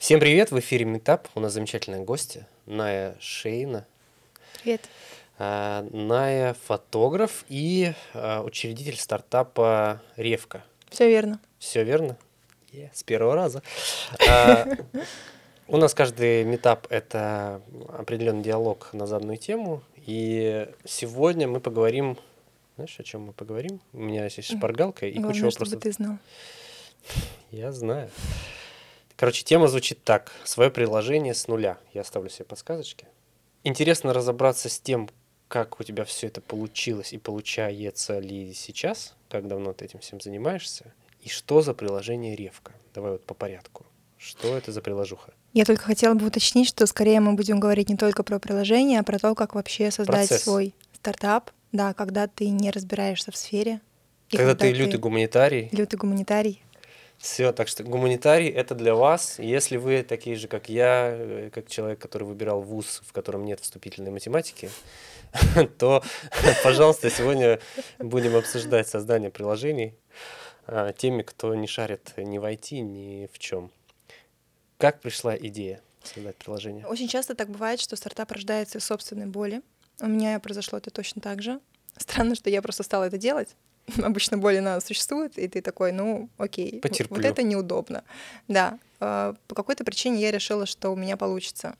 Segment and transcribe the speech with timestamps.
[0.00, 1.28] Всем привет, в эфире Метап.
[1.34, 3.86] У нас замечательная гостья Ная Шейна.
[4.62, 4.88] Привет.
[5.38, 10.64] А, Ная фотограф и а, учредитель стартапа Ревка.
[10.88, 11.38] Все верно.
[11.58, 12.16] Все верно?
[12.72, 13.62] Yeah, с первого раза.
[14.26, 14.66] А,
[15.68, 17.60] у нас каждый метап— это
[17.90, 19.82] определенный диалог на заданную тему.
[19.96, 22.16] И сегодня мы поговорим...
[22.76, 23.82] Знаешь, о чем мы поговорим?
[23.92, 25.68] У меня есть шпаргалка и Главное, куча вопросов.
[25.68, 26.16] чтобы ты знал.
[27.50, 28.08] Я знаю.
[29.20, 30.32] Короче, тема звучит так.
[30.44, 31.76] Свое приложение с нуля.
[31.92, 33.06] Я оставлю себе подсказочки.
[33.64, 35.10] Интересно разобраться с тем,
[35.46, 40.22] как у тебя все это получилось и получается ли сейчас, как давно ты этим всем
[40.22, 42.72] занимаешься, и что за приложение Ревка.
[42.94, 43.84] Давай вот по порядку.
[44.16, 45.34] Что это за приложуха?
[45.52, 49.02] Я только хотела бы уточнить, что скорее мы будем говорить не только про приложение, а
[49.02, 50.44] про то, как вообще создать Процесс.
[50.44, 51.50] свой стартап.
[51.72, 53.82] Да, когда ты не разбираешься в сфере.
[54.30, 56.62] и Когда ты лютый гуманитарий, лютый гуманитарий.
[57.20, 59.38] Все, так что гуманитарий это для вас.
[59.38, 63.60] Если вы такие же, как я, э, как человек, который выбирал вуз, в котором нет
[63.60, 64.70] вступительной математики,
[65.78, 66.02] то,
[66.64, 67.60] пожалуйста, сегодня
[67.98, 69.94] будем обсуждать создание приложений
[70.66, 73.70] а, теми, кто не шарит ни в IT, ни в чем.
[74.78, 76.86] Как пришла идея создать приложение?
[76.86, 79.60] Очень часто так бывает, что стартап рождается из собственной боли.
[80.00, 81.60] У меня произошло это точно так же.
[81.98, 83.56] Странно, что я просто стала это делать.
[84.02, 87.16] Обычно боль, она существует, и ты такой, ну, окей, вот- Потерплю.
[87.16, 88.04] вот это неудобно.
[88.48, 91.74] Да, э, по какой-то причине я решила, что у меня получится.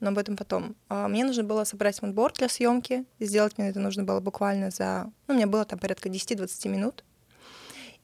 [0.00, 0.76] Но об этом потом.
[0.88, 3.04] А, Мне нужно было собрать мудборд для съемки.
[3.18, 5.10] Сделать мне это нужно было буквально за...
[5.26, 7.02] Ну, у меня было там порядка 10-20 минут.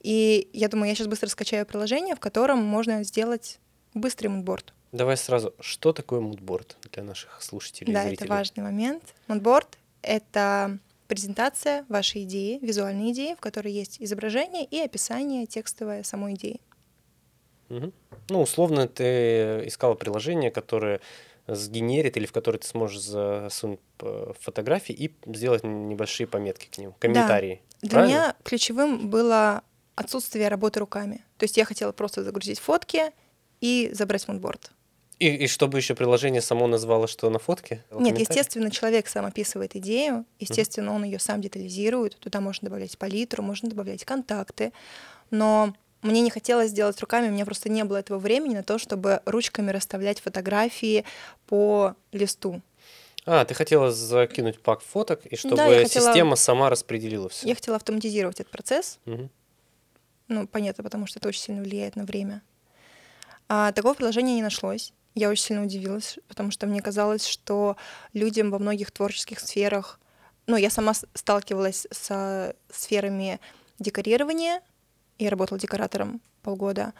[0.00, 3.58] И я думаю, я сейчас быстро скачаю приложение, в котором можно сделать
[3.94, 4.74] быстрый мудборд.
[4.92, 8.26] Давай сразу, что такое мудборд для наших слушателей и Да, зрителей?
[8.26, 9.02] это важный момент.
[9.28, 16.34] Мудборд— это презентация вашей идеи, визуальной идеи, в которой есть изображение и описание текстовое самой
[16.34, 16.60] идеи.
[17.68, 17.92] Мгм.
[18.28, 21.00] Ну, условно, ты искала приложение, которое
[21.46, 26.94] сгенерит или в которое ты сможешь засунуть э, фотографии и сделать небольшие пометки к ним,
[26.98, 27.60] комментарии.
[27.82, 28.12] Для Правильно?
[28.12, 29.62] меня ключевым было
[29.94, 31.24] отсутствие работы руками.
[31.36, 33.12] То есть я хотела просто загрузить фотки
[33.60, 34.72] и забрать мудборд.
[35.20, 37.84] И, и чтобы еще приложение само назвало, что на фотке?
[37.92, 43.42] Нет, естественно, человек сам описывает идею, естественно, он ее сам детализирует, туда можно добавлять палитру,
[43.42, 44.72] можно добавлять контакты,
[45.30, 48.78] но мне не хотелось делать руками, у меня просто не было этого времени на то,
[48.78, 51.04] чтобы ручками расставлять фотографии
[51.46, 52.60] по листу.
[53.24, 57.48] А, ты хотела закинуть пак фоток, и чтобы Да, хотела- система сама распределила все.
[57.48, 58.98] Я хотела автоматизировать этот процесс,
[60.28, 62.42] ну, понятно, потому что это очень сильно влияет на время.
[63.48, 64.92] А такого приложения не нашлось.
[65.14, 67.76] Я очень сильно удивилась, потому что мне казалось, что
[68.12, 70.00] людям во многих творческих сферах...
[70.46, 73.40] Ну, я сама сталкивалась со сферами
[73.78, 74.60] декорирования.
[75.18, 76.92] Я работала декоратором полгода.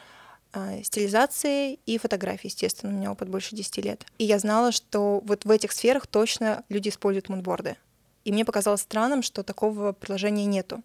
[0.52, 4.06] а, стилизации и фотографии, естественно, у меня опыт больше 10 лет.
[4.18, 7.76] И я знала, что вот в этих сферах точно люди используют мудборды.
[8.24, 10.82] И мне показалось странным, что такого приложения нету.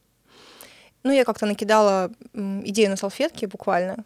[1.03, 4.03] Ну, я как-то накидала идею на салфетке буквально.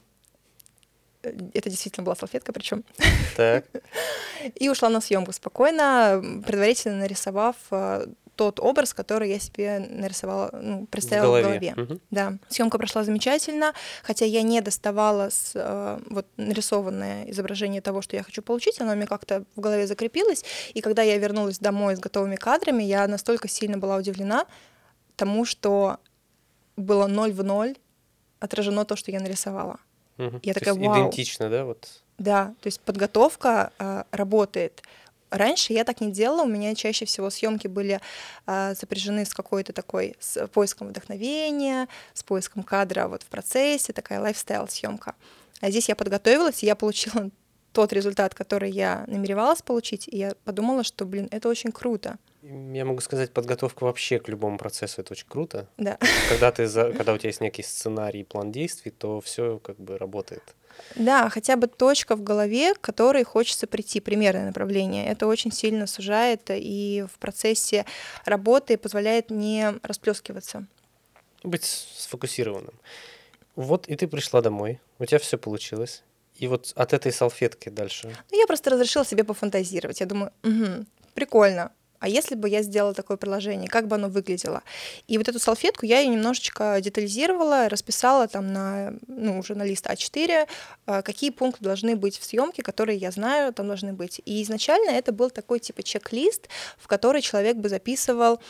[1.23, 2.83] Это действительно была салфетка, причем.
[3.35, 3.65] Так.
[4.55, 10.85] И ушла на съемку спокойно, предварительно нарисовав э, тот образ, который я себе нарисовала, ну,
[10.87, 11.73] представила в голове.
[11.75, 12.01] Мгм.
[12.11, 18.15] Да, съемка прошла замечательно, хотя я не доставала с, э, вот нарисованное изображение того, что
[18.15, 21.99] я хочу получить, оно меня как-то в голове закрепилось, и когда я вернулась домой с
[21.99, 24.45] готовыми кадрами, я настолько сильно была удивлена
[25.15, 25.99] тому, что
[26.75, 27.75] было ноль в ноль
[28.39, 29.79] отражено то, что я нарисовала.
[30.17, 30.39] Мгм.
[30.43, 30.99] Я То такая, есть «Вау».
[30.99, 31.89] идентично, да, вот.
[32.17, 34.83] Да, то есть подготовка э, работает.
[35.29, 37.99] Раньше я так не делала, у меня чаще всего съемки были
[38.45, 44.19] э, сопряжены с какой-то такой, с поиском вдохновения, с поиском кадра вот в процессе, такая
[44.19, 45.15] лайфстайл съемка.
[45.59, 47.31] А здесь я подготовилась, и я получила
[47.71, 52.19] тот результат, который я намеревалась получить, и я подумала, что, блин, это очень круто.
[52.45, 55.67] Я могу сказать, подготовка вообще к любому процессу это очень круто.
[55.77, 55.97] Да.
[56.29, 59.77] Когда ты за- когда у тебя есть некий сценарий и план действий, то все как
[59.79, 60.43] бы работает.
[60.95, 65.07] Да, хотя бы точка в голове, к которой хочется прийти, примерное направление.
[65.07, 67.85] Это очень сильно сужает и в процессе
[68.25, 70.65] работы позволяет не расплескиваться.
[71.43, 72.73] Быть сфокусированным.
[73.55, 76.03] Вот и ты пришла домой, у тебя все получилось.
[76.35, 78.11] И вот от этой салфетки дальше.
[78.31, 79.99] Ну, я просто разрешила себе пофантазировать.
[80.01, 81.71] Я думаю, «Мгм, прикольно.
[82.03, 84.61] А если бы я сделала такое приложение, как бы оно выглядело?
[85.07, 89.87] И вот эту салфетку я ее немножечко детализировала, расписала там на, ну, уже на лист
[89.87, 90.45] А4,
[90.85, 94.21] э, какие пункты должны быть в съемке, которые я знаю, там должны быть.
[94.25, 98.41] И изначально это был такой типа чек-лист, в который человек бы записывал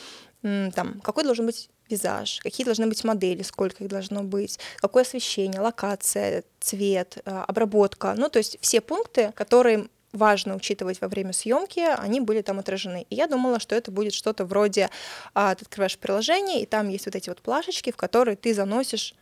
[0.42, 5.62] там, какой должен быть визаж, какие должны быть модели, сколько их должно быть, какое освещение,
[5.62, 8.16] локация, цвет, а, обработка.
[8.18, 13.06] Ну, то есть все пункты, которые важно учитывать во время съемки, они были там отражены.
[13.10, 14.90] И я думала, что это будет что-то вроде,
[15.34, 19.16] а, ты открываешь приложение, и там есть вот эти вот плашечки, в которые ты заносишь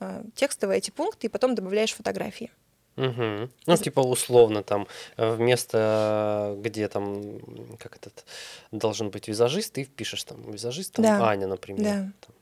[0.00, 2.50] а, текстовые эти пункты и потом добавляешь фотографии.
[2.96, 3.50] Угу.
[3.66, 7.38] Ну, типа условно там э, вместо где там
[7.78, 8.24] как этот
[8.72, 11.28] должен быть визажист, ты впишешь там визажист, там да.
[11.28, 11.84] Аня, например.
[11.84, 12.12] Да.
[12.20, 12.34] Там,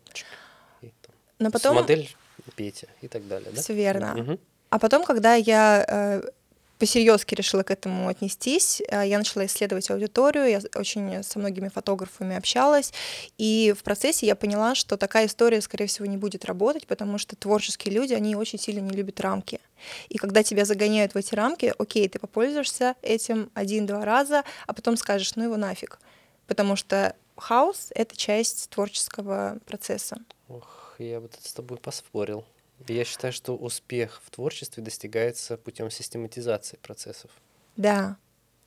[0.80, 1.76] и, там, Но потом...
[1.76, 2.16] Модель
[2.54, 3.60] Петя и так далее, да?
[3.60, 4.14] Все верно.
[4.18, 4.38] Угу.
[4.70, 6.22] А потом, когда я э,
[6.78, 8.82] посерьезки решила к этому отнестись.
[8.90, 12.92] А, я начала исследовать аудиторию, я очень со многими фотографами общалась,
[13.38, 17.36] и в процессе я поняла, что такая история, скорее всего, не будет работать, потому что
[17.36, 19.60] творческие люди, они очень сильно не любят рамки.
[20.08, 24.96] И когда тебя загоняют в эти рамки, окей, ты попользуешься этим один-два раза, а потом
[24.96, 25.98] скажешь, ну его нафиг.
[26.46, 30.18] Потому что хаос— это часть творческого процесса.
[30.48, 32.44] Ох, я бы с тобой поспорил.
[32.88, 37.30] Я считаю, что успех в творчестве достигается путем систематизации процессов.
[37.76, 38.16] Да,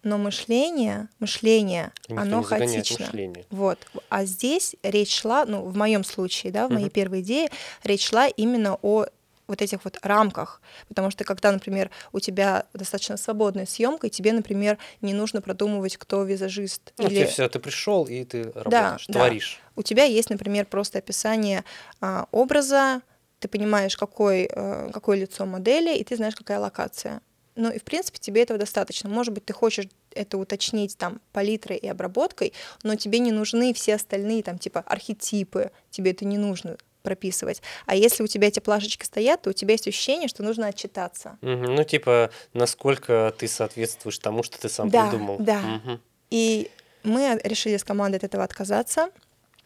[0.03, 3.05] но мышление, мышление, Никто оно хаотично.
[3.05, 3.45] Мышление.
[3.49, 3.79] Вот.
[4.09, 6.91] А здесь речь шла, ну, в моем случае, да, в моей uh-huh.
[6.91, 7.49] первой идее,
[7.83, 9.05] речь шла именно о
[9.47, 14.31] вот этих вот рамках, потому что когда, например, у тебя достаточно свободная съемка, и тебе,
[14.31, 16.93] например, не нужно продумывать, кто визажист.
[16.97, 17.25] Ну, или...
[17.25, 19.59] все, ты пришел и ты работаешь, да, творишь.
[19.59, 19.81] Да.
[19.81, 21.63] У тебя есть, например, просто описание
[21.99, 23.01] а, образа,
[23.39, 27.21] ты понимаешь, какой, э, какое лицо модели, и ты знаешь, какая локация.
[27.55, 29.09] Ну и, в принципе, тебе этого достаточно.
[29.09, 32.53] Может быть, ты хочешь это уточнить там палитрой и обработкой,
[32.83, 37.61] но тебе не нужны все остальные там типа архетипы, тебе это не нужно прописывать.
[37.85, 41.37] А если у тебя эти плашечки стоят, то у тебя есть ощущение, что нужно отчитаться.
[41.41, 41.49] Угу.
[41.49, 45.37] Ну, типа, насколько ты соответствуешь тому, что ты сам да, придумал.
[45.39, 45.81] Да.
[45.83, 45.99] Угу.
[46.31, 46.69] И
[47.03, 49.09] мы решили с командой от этого отказаться.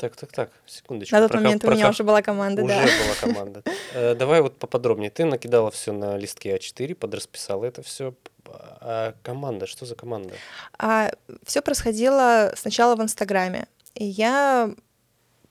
[0.03, 1.15] Так, так, так, секундочку.
[1.15, 2.83] На тот про, момент про, у меня уже была команда, уже да.
[2.83, 3.63] Уже была команда.
[3.94, 5.09] Э, давай вот поподробнее.
[5.09, 8.13] Ты накидала все на листке А4, подрасписала это все.
[8.45, 10.33] А команда, что за команда?
[10.77, 11.09] А,
[11.45, 13.65] все происходило сначала в Инстаграме.
[13.94, 14.75] И я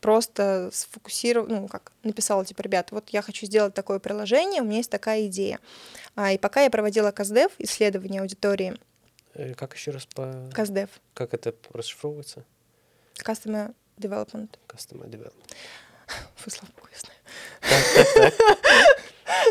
[0.03, 4.77] просто сфокусировала, ну, как, написала, типа, ребят, вот я хочу сделать такое приложение, у меня
[4.79, 5.61] есть такая идея.
[6.15, 8.77] А, и пока я проводила КАЗДЕВ, исследование аудитории.
[9.33, 10.51] Э, как еще раз по...
[10.53, 10.91] КАЗДЕВ.
[11.15, 12.45] Как это расшифровывается?
[13.15, 13.73] Customer
[14.03, 14.51] Development.
[14.69, 15.55] Customer Development.
[16.37, 18.33] Фу, слава богу, я знаю.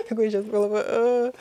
[0.09, 0.83] Такое сейчас было бы...
[0.85, 1.31] Э.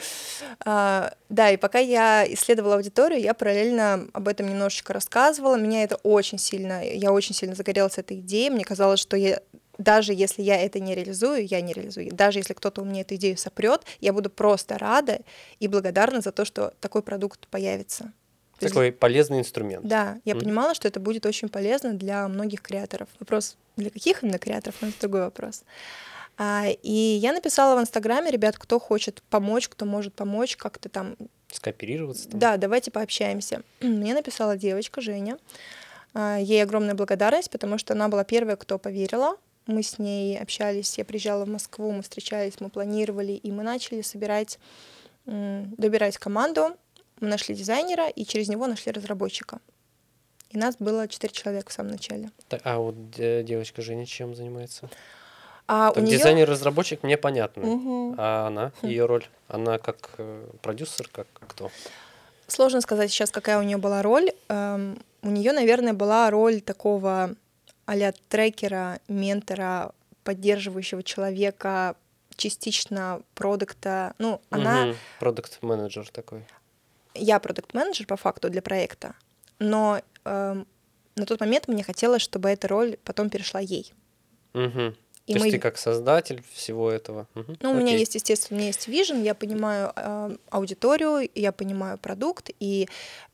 [0.64, 5.56] А, да, и пока я исследовала аудиторию, я параллельно об этом немножечко рассказывала.
[5.56, 6.84] Меня это очень сильно...
[6.84, 8.50] Я очень сильно загорелась этой идеей.
[8.50, 9.40] Мне казалось, что я
[9.78, 12.12] даже если я это не реализую, я не реализую.
[12.12, 15.20] Даже если кто-то у меня эту идею сопрет, я буду просто рада
[15.58, 18.12] и благодарна за то, что такой продукт появится.
[18.60, 19.86] Такой есть, полезный инструмент.
[19.86, 20.40] Да, я mm.
[20.40, 23.08] понимала, что это будет очень полезно для многих креаторов.
[23.18, 25.64] Вопрос, для каких именно креаторов, но это другой вопрос.
[26.42, 31.16] А, и я написала в Инстаграме, ребят, кто хочет помочь, кто может помочь, как-то там...
[31.52, 32.28] Скооперироваться?
[32.30, 32.40] Там.
[32.40, 33.62] Да, давайте пообщаемся.
[33.80, 35.38] Мне написала девочка Женя.
[36.14, 39.36] А, ей огромная благодарность, потому что она была первая, кто поверила.
[39.66, 44.00] Мы с ней общались, я приезжала в Москву, мы встречались, мы планировали, и мы начали
[44.00, 44.58] собирать,
[45.26, 46.76] добирать команду.
[47.20, 49.60] Мы нашли дизайнера, и через него нашли разработчика.
[50.50, 52.30] И нас было четыре человека в самом начале.
[52.64, 54.90] А вот девочка Женя чем занимается?
[55.68, 57.62] А так, у дизайнер-разработчик мне понятно.
[57.62, 58.14] Угу.
[58.18, 58.86] А она, хм.
[58.88, 59.24] ее роль?
[59.46, 61.70] Она как э, продюсер, как кто?
[62.48, 64.32] Сложно сказать сейчас, какая у нее была роль.
[64.48, 67.36] Эм, у нее, наверное, была роль такого
[67.86, 69.92] а трекера, ментора,
[70.24, 71.96] поддерживающего человека,
[72.36, 74.14] частично продукта.
[74.18, 74.94] Ну, она...
[75.18, 76.44] Продукт-менеджер такой
[77.14, 79.14] я продукт-менеджер по факту для проекта,
[79.58, 80.64] но э,
[81.16, 83.92] на тот момент мне хотелось, чтобы эта роль потом перешла ей.
[84.54, 84.94] Угу.
[85.26, 85.46] И То мы...
[85.46, 87.28] есть ты как создатель всего этого?
[87.34, 87.56] Угу.
[87.60, 91.98] Ну, у меня есть, естественно, у меня есть вижен, я понимаю э, аудиторию, я понимаю
[91.98, 92.88] продукт, и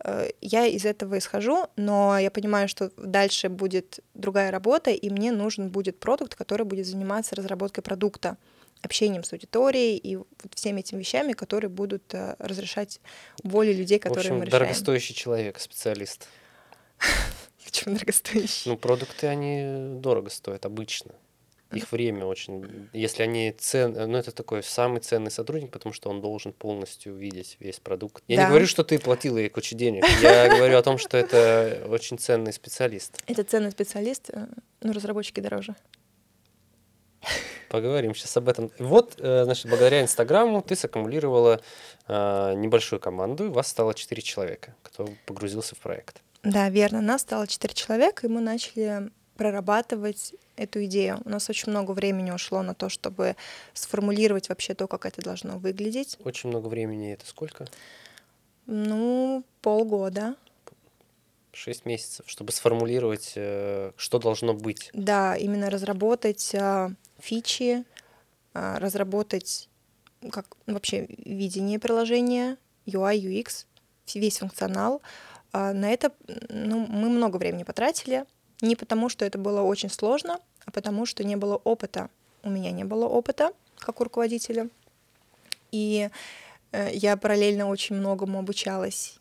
[0.05, 5.33] э, я из этого исхожу, но я понимаю, что дальше будет другая работа, и мне
[5.33, 8.37] нужен будет продукт, который будет заниматься разработкой продукта
[8.83, 13.01] общением с аудиторией и вот всеми этими вещами, которые будут э, разрешать
[13.43, 14.63] боли людей, которые в общем, мы решаем.
[14.63, 16.29] дорогостоящий человек, специалист.
[17.65, 18.71] Почему дорогостоящий?
[18.71, 21.13] Ну, продукты, они дорого стоят обычно.
[21.73, 22.89] Их время очень...
[22.93, 23.93] Если они цен...
[23.93, 28.23] Ну, это такой самый ценный сотрудник, потому что он должен полностью видеть весь продукт.
[28.29, 28.43] Я да.
[28.45, 30.05] не говорю, что ты платила ей кучу денег.
[30.23, 33.21] Я говорю о том, что это очень ценный специалист.
[33.27, 34.47] Это ценный специалист, э,
[34.81, 35.75] но разработчики дороже.
[37.69, 38.71] Поговорим сейчас об этом.
[38.79, 41.61] Вот, э, значит, благодаря Инстаграму ты саккумулировала
[42.09, 46.23] э, небольшую команду, и у вас стало 4 человека, кто погрузился в проект.
[46.43, 47.01] Да, верно.
[47.01, 51.21] Нас стало 4 человека, и мы начали прорабатывать эту идею.
[51.25, 53.37] У нас очень много времени ушло на то, чтобы
[53.75, 56.17] сформулировать вообще то, как это должно выглядеть.
[56.25, 57.67] Очень много времени это сколько?
[58.67, 60.37] Ну, полгода.
[61.53, 64.91] Шесть месяцев, чтобы сформулировать, э, что должно быть.
[64.93, 67.85] Да, именно разработать а, фичи,
[68.55, 69.69] а, разработать
[70.31, 72.57] как вообще видение приложения,
[72.87, 73.67] UI, UX,
[74.15, 75.03] весь функционал.
[75.53, 76.13] А, на это
[76.49, 78.25] ну, мы много времени потратили.
[78.63, 82.09] Не потому, что это было очень сложно, а потому, что не было опыта.
[82.43, 84.71] У меня не было опыта как у руководителя.
[85.71, 86.09] И
[86.73, 89.19] э, я параллельно очень многому обучалась.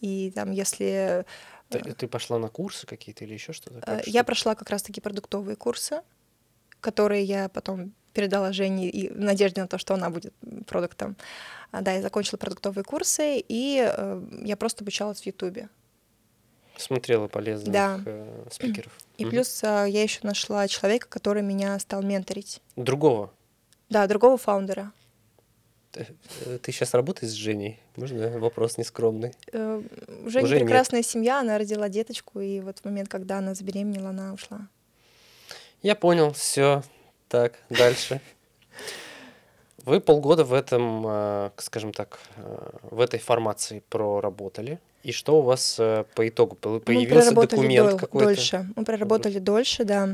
[0.00, 1.24] И там, если
[1.68, 3.80] ты, ты пошла на курсы какие-то или еще что-то?
[3.80, 6.02] Как, э, я что прошла как раз-таки продуктовые курсы,
[6.86, 10.32] которые я потом передала Жене и в надежде на то, что она будет
[10.66, 11.16] продуктом.
[11.72, 15.68] А, да, я закончила продуктовые курсы, и э, я просто обучалась в Ютубе.
[16.76, 18.00] Смотрела полезных да.
[18.06, 18.92] э, спикеров.
[19.18, 19.32] И угу.
[19.32, 22.62] плюс э, я еще нашла человека, который меня стал менторить.
[22.76, 23.32] Другого?
[23.90, 24.92] Да, другого фаундера.
[25.90, 27.80] Ты сейчас работаешь с Женей?
[27.96, 29.32] Можно вопрос нескромный?
[29.52, 31.06] Женя Уже прекрасная нет.
[31.06, 34.68] семья, она родила деточку, и вот в момент, когда она забеременела, она ушла.
[35.86, 36.82] Я понял, все.
[37.28, 38.20] Так, дальше.
[39.84, 42.18] Вы полгода в этом, э, скажем так,
[42.90, 44.80] в этой формации проработали.
[45.04, 46.56] И что у вас по итогу?
[46.56, 48.34] Появился документ какой-то?
[48.34, 48.66] Дольше.
[48.74, 50.08] Мы проработали дольше, да.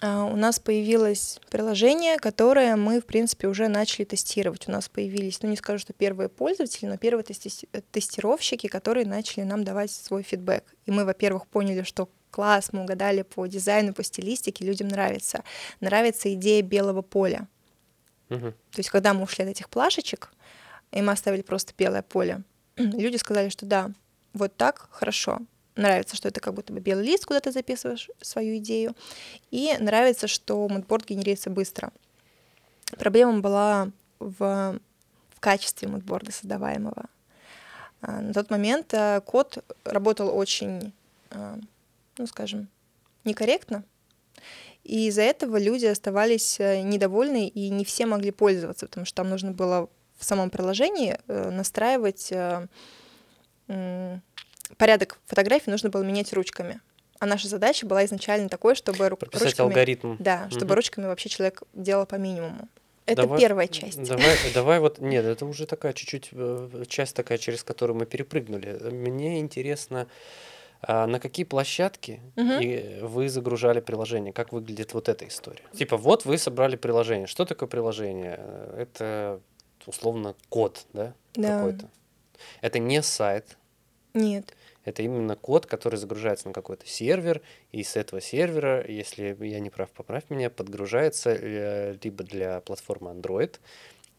[0.00, 4.68] А, у нас появилось приложение, которое мы, в принципе, уже начали тестировать.
[4.68, 9.44] У нас появились, ну не скажу, что первые пользователи, но первые тести- тестировщики, которые начали
[9.44, 10.64] нам давать свой фидбэк.
[10.86, 15.42] И мы, во-первых, поняли, что класс, мы угадали по дизайну, по стилистике, людям нравится.
[15.80, 17.48] Нравится идея белого поля.
[18.28, 18.50] Угу.
[18.50, 20.30] То есть, когда мы ушли от этих плашечек,
[20.92, 22.42] и мы оставили просто белое поле,
[22.76, 23.90] люди сказали, что да,
[24.34, 25.38] вот так хорошо
[25.76, 28.94] нравится, что это как будто бы белый лист, куда ты записываешь свою идею,
[29.50, 31.90] и нравится, что мудборд генерируется быстро.
[32.98, 34.78] Проблема была в,
[35.34, 37.06] в качестве мудборда создаваемого.
[38.02, 40.92] А, на тот момент а, код работал очень,
[41.30, 41.58] а,
[42.18, 42.68] ну скажем,
[43.24, 43.84] некорректно,
[44.84, 49.52] и из-за этого люди оставались недовольны, и не все могли пользоваться, потому что там нужно
[49.52, 52.32] было в самом приложении э, настраивать
[54.76, 56.80] порядок фотографий нужно было менять ручками.
[57.18, 59.68] А наша задача была изначально такой, чтобы Прописать ручками...
[59.68, 60.16] алгоритм.
[60.18, 60.74] Да, чтобы угу.
[60.76, 62.68] ручками вообще человек делал по минимуму.
[63.06, 64.02] Это давай, первая часть.
[64.02, 68.90] Давай, давай вот, нет, это уже такая чуть-чуть э, часть такая, через которую мы перепрыгнули.
[68.90, 70.08] Мне интересно,
[70.88, 73.08] а на какие площадки угу.
[73.08, 74.32] вы загружали приложение?
[74.32, 75.64] Как выглядит вот эта история?
[75.72, 77.26] Типа, вот вы собрали приложение.
[77.26, 78.38] Что такое приложение?
[78.76, 79.40] Это
[79.86, 81.14] условно код, да?
[81.34, 81.58] да.
[81.58, 81.90] Какой-то.
[82.60, 83.56] Это не сайт.
[84.14, 84.54] Нет.
[84.84, 89.68] Это именно код, который загружается на какой-то сервер, и с этого сервера, если я не
[89.68, 93.56] прав, поправь меня, подгружается э, либо для платформы Android,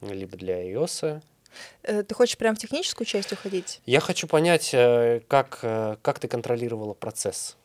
[0.01, 1.21] либо для iOS.
[1.83, 3.81] Э, ты хочешь прям в техническую часть уходить?
[3.85, 7.57] Я хочу понять, э, как, как ты контролировала процесс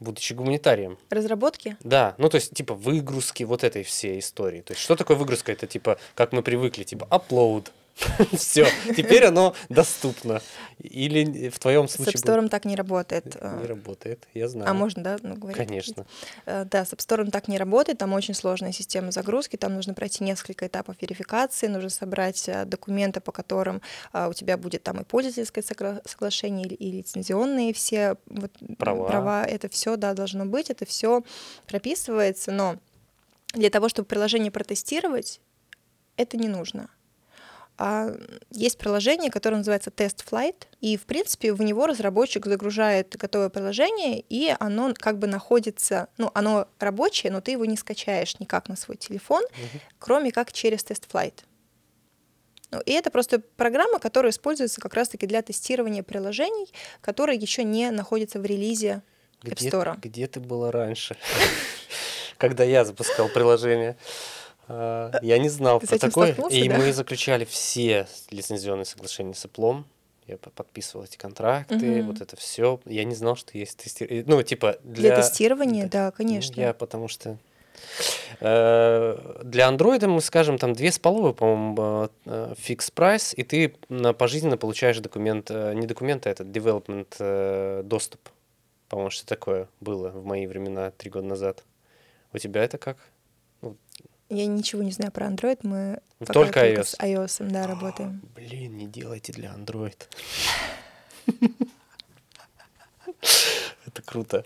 [0.00, 0.98] будучи гуманитарием.
[1.10, 1.76] Разработки?
[1.80, 4.60] Да, ну то есть типа выгрузки вот этой всей истории.
[4.60, 5.50] То есть что такое выгрузка?
[5.50, 7.70] Это типа, как мы привыкли, типа upload,
[8.36, 10.42] Все, теперь оно доступно.
[10.78, 12.18] Или в твоем случае...
[12.18, 13.40] С App Store так не работает.
[13.40, 14.70] Не работает, я знаю.
[14.70, 15.56] А можно, да, ну, говорить?
[15.56, 16.06] Конечно.
[16.46, 19.94] Э, да, с App Store так не работает, там очень сложная система загрузки, там нужно
[19.94, 23.80] пройти несколько этапов верификации, нужно собрать э, документы, по которым
[24.12, 25.62] э, у тебя будет там и пользовательское
[26.04, 29.06] соглашение, и лицензионные все вот, права.
[29.06, 29.44] права.
[29.44, 31.22] Это все, да, должно быть, это все
[31.66, 32.76] прописывается, но
[33.52, 35.40] для того, чтобы приложение протестировать,
[36.16, 36.88] это не нужно.
[37.76, 38.12] А
[38.50, 44.20] есть приложение, которое называется Test Flight, и, в принципе, в него разработчик загружает готовое приложение,
[44.20, 48.76] и оно как бы находится, ну, оно рабочее, но ты его не скачаешь никак на
[48.76, 49.80] свой телефон, uh-huh.
[49.98, 51.40] кроме как через Test Flight.
[52.70, 57.90] Ну, и это просто программа, которая используется как раз-таки для тестирования приложений, которые еще не
[57.90, 59.02] находятся в релизе
[59.42, 59.96] App Store.
[59.98, 61.16] Где, где ты была раньше,
[62.38, 63.96] когда я запускал приложение?
[64.68, 66.34] А, я не знал Ты про такое.
[66.50, 66.78] И да?
[66.78, 69.84] мы заключали все лицензионные соглашения с Apple.
[70.26, 72.12] Я подписывал эти контракты, угу.
[72.12, 72.80] вот это все.
[72.86, 74.24] Я не знал, что есть тестирование.
[74.26, 75.14] Ну, типа для...
[75.14, 76.58] Для тестирования, да, да конечно.
[76.58, 77.36] Я потому что...
[78.40, 83.74] Э, для андроида мы скажем там две с половой, по-моему, э, фикс прайс, и ты
[84.16, 88.20] пожизненно получаешь документ, э, не документ, а этот development доступ.
[88.88, 91.64] По-моему, что такое было в мои времена три года назад.
[92.32, 92.96] У тебя это как?
[94.30, 96.84] Я ничего не знаю про Android, мы только, только iOS.
[96.84, 98.22] с iOS да, работаем.
[98.24, 99.96] О, блин, не делайте для Android.
[103.86, 104.44] Это круто.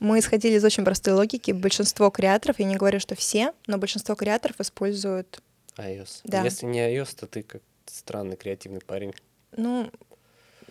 [0.00, 1.50] Мы исходили из очень простой логики.
[1.52, 5.40] Большинство креаторов, я не говорю, что все, но большинство креаторов используют
[5.76, 6.20] iOS.
[6.24, 6.42] Да.
[6.42, 9.12] Если не iOS, то ты как странный креативный парень.
[9.56, 9.90] Ну,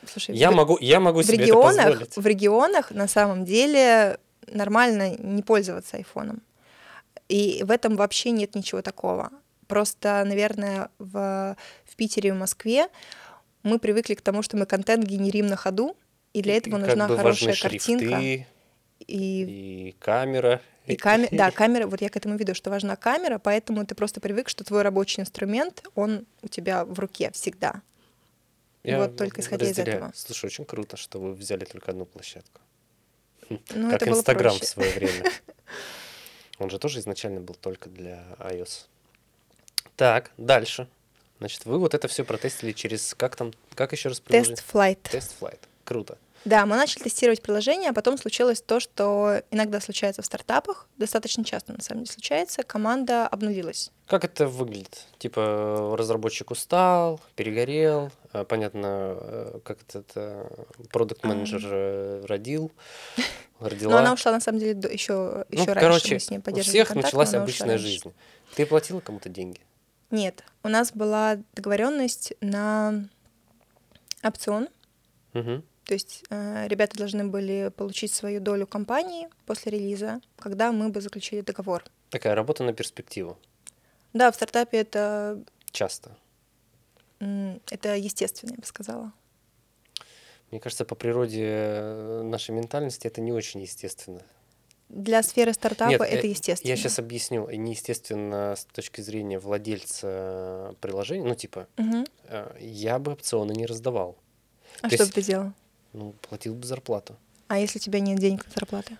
[0.06, 2.18] слушай, Я в- могу, я могу в себе это регионах, позволить.
[2.18, 6.42] в регионах на самом деле нормально не пользоваться айфоном.
[7.30, 9.32] И в этом вообще нет ничего такого.
[9.68, 11.56] Просто, наверное, в,
[11.86, 12.88] в Питере и в Москве
[13.64, 15.98] мы привыкли к тому, что мы контент генерим на ходу,
[16.34, 18.06] и для этого И как нужна бы хорошая картинка.
[18.20, 18.48] шрифты
[19.08, 20.62] И, и камера.
[20.86, 24.22] и камера, да, камера, вот я к этому веду, что важна камера, поэтому ты просто
[24.22, 27.82] привык, что твой рабочий инструмент, он у тебя в руке всегда.
[28.84, 29.98] Я Вот только исходя из разделяю.
[29.98, 30.12] этого.
[30.16, 32.62] Слушай, очень круто, что вы взяли только одну площадку.
[33.50, 35.32] Ну, как Инстаграм в свое время.
[36.60, 38.86] Он же тоже изначально был только для iOS.
[39.96, 40.88] Так, дальше.
[41.40, 44.56] Значит, вы вот это все протестили через как там, как еще раз приложение?
[44.56, 45.02] Тест флайт.
[45.04, 45.60] Тест флайт.
[45.84, 46.18] Круто.
[46.46, 51.44] Да, мы начали тестировать приложение, а потом случилось то, что иногда случается в стартапах, достаточно
[51.44, 53.92] часто на самом деле случается, команда обнулилась.
[54.06, 55.06] Как это выглядит?
[55.18, 60.50] Типа разработчик устал, перегорел, э, понятно, э, как этот
[60.90, 62.72] продукт менеджер э, родил,
[63.60, 63.92] родила.
[63.92, 66.60] Но она ушла на самом деле еще, Ну, еще раньше, короче, мы с ней у
[66.62, 68.14] всех контакт, началась обычная жизнь.
[68.56, 69.60] Ты платила кому-то деньги?
[70.10, 73.10] Нет, у нас была договоренность на
[74.24, 74.70] опцион,
[75.34, 75.64] Мгм.
[75.88, 81.00] То есть э, ребята должны были получить свою долю компании после релиза, когда мы бы
[81.00, 81.86] заключили договор.
[82.10, 83.38] Такая работа на перспективу.
[84.12, 85.42] Да, в стартапе это,
[85.72, 86.18] Часто.
[87.20, 89.14] это естественно, я бы сказала.
[90.52, 94.22] Мне кажется, по природе э, нашей ментальности это не очень естественно.
[94.90, 96.70] Для сферы стартапа Нет, это э, естественно.
[96.70, 97.50] Я сейчас объясню.
[97.50, 101.28] Неестественно с точки зрения владельца приложения.
[101.28, 104.18] Ну, типа, э, я бы опционы не раздавал.
[104.82, 105.54] А То что есть- бы ты делал?
[105.98, 107.16] Ну, платил бы зарплату.
[107.48, 108.98] А если у тебя нет денег на зарплаты?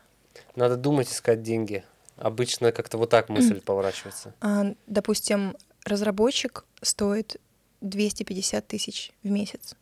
[0.56, 1.84] Надо думать, искать деньги.
[2.16, 4.34] Обычно как-то вот так мысль поворачивается.
[4.42, 7.40] А, допустим, разработчик стоит
[7.82, 9.76] 250 тысяч в месяц.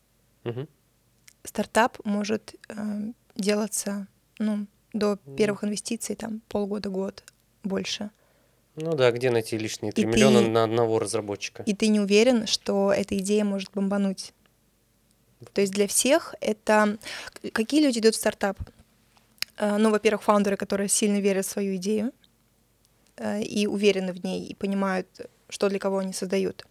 [0.43, 0.67] Мгм.
[1.45, 2.73] Стартап может э,
[3.35, 7.23] делаться ну, до первых инвестиций там полгода-год
[7.63, 8.09] больше.
[8.75, 11.63] Ну да, где найти лишние 3 И миллиона ты- на одного разработчика?
[11.63, 14.33] И ты не уверен, что эта идея может бомбануть.
[15.53, 16.97] То есть для всех это...
[17.53, 18.57] Какие люди идут в стартап?
[19.57, 22.11] Э, Ну, во-первых, фаундеры, которые сильно верят в свою идею
[23.17, 25.07] э, и уверены в ней, и понимают,
[25.49, 26.65] что для кого они создают.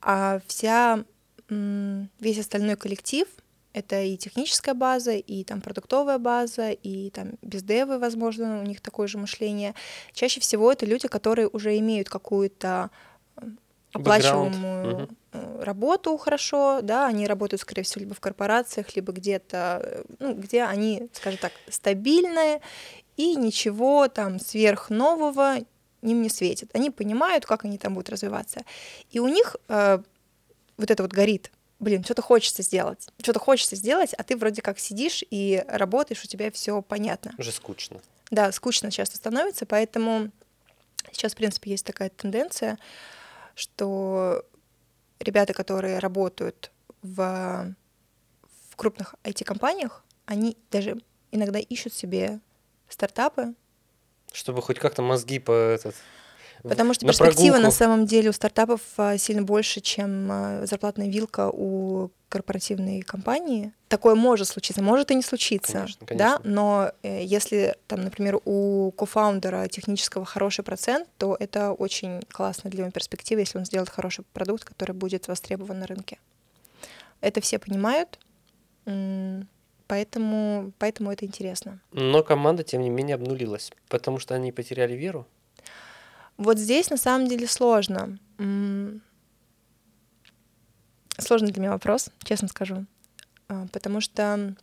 [0.00, 1.04] А вся,
[1.48, 3.28] весь остальной коллектив—
[3.72, 9.06] это и техническая база, и там продуктовая база, и там бездевы, возможно, у них такое
[9.06, 9.74] же мышление.
[10.12, 12.90] Чаще всего это люди, которые уже имеют какую-то
[13.92, 15.16] оплачиваемую Мгм.
[15.32, 20.34] Э, работу хорошо, да, они работают, скорее всего, либо в корпорациях, либо где-то, э, ну,
[20.34, 22.60] где они, скажем так, стабильные,
[23.16, 25.58] и ничего там сверхнового
[26.02, 26.70] им не светит.
[26.74, 28.62] Они понимают, как они там будут развиваться.
[29.10, 29.98] И у них э,
[30.76, 31.50] вот это вот горит.
[31.78, 33.08] Блин, что-то хочется сделать.
[33.20, 37.32] Что-то хочется сделать, а ты вроде как сидишь и работаешь, у тебя все понятно.
[37.38, 38.00] Уже скучно.
[38.30, 40.30] Да, скучно часто становится, поэтому
[41.10, 42.78] сейчас, в принципе, есть такая тенденция,
[43.54, 44.44] что
[45.22, 46.70] ребята, которые работают
[47.02, 47.74] в,
[48.70, 50.98] в крупных IT-компаниях, они даже
[51.30, 52.40] иногда ищут себе
[52.88, 53.54] стартапы,
[54.32, 55.94] Чтобы хоть как-то мозги по этот...
[56.62, 57.76] потому что на перспектива на прогулку.
[57.76, 63.72] самом деле у стартапов а, сильно больше, чем а, зарплатная вилка у корпоративной компании.
[63.88, 66.40] Такое может случиться, может и не случиться, Конечно, да, конечно.
[66.44, 72.84] но э, если там, например, у кофаундера технического хороший процент, то это очень классно для
[72.84, 76.18] его перспективы, если он сделает хороший продукт, который будет востребован на рынке.
[77.20, 78.18] Это все понимают,
[79.86, 81.80] поэтому, поэтому это интересно.
[81.92, 85.26] Но команда, тем не менее, обнулилась, потому что они потеряли веру.
[86.36, 88.18] Вот здесь на самом деле сложно.
[91.18, 92.86] Сложный для меня вопрос, честно скажу.
[93.48, 94.54] А, Потому что,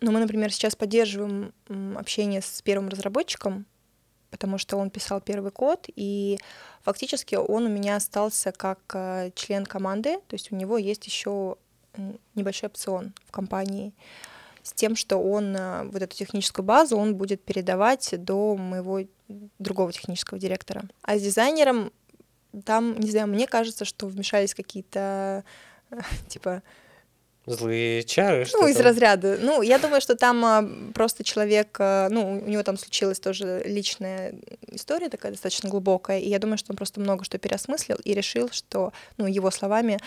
[0.00, 1.52] ну, мы, например, сейчас поддерживаем
[1.96, 3.66] общение с первым разработчиком,
[4.30, 6.38] потому что он писал первый код, и
[6.82, 11.56] фактически он у меня остался как э, член команды, то есть у него есть еще
[12.34, 13.94] небольшой опцион в компании
[14.66, 19.00] с тем, что он э, вот эту техническую базу он будет передавать до моего
[19.58, 20.82] другого технического директора.
[21.02, 21.92] А с дизайнером
[22.64, 25.44] там, не знаю, мне кажется, что вмешались какие-то
[25.90, 26.62] э, типа
[27.46, 28.86] Злые чары, что ну, из там?
[28.86, 29.38] разряда.
[29.40, 33.62] Ну, я думаю, что там а, просто человек, а, ну, у него там случилась тоже
[33.64, 34.34] личная
[34.66, 38.48] история такая достаточно глубокая, и я думаю, что он просто много что переосмыслил и решил,
[38.50, 40.00] что, ну, его словами,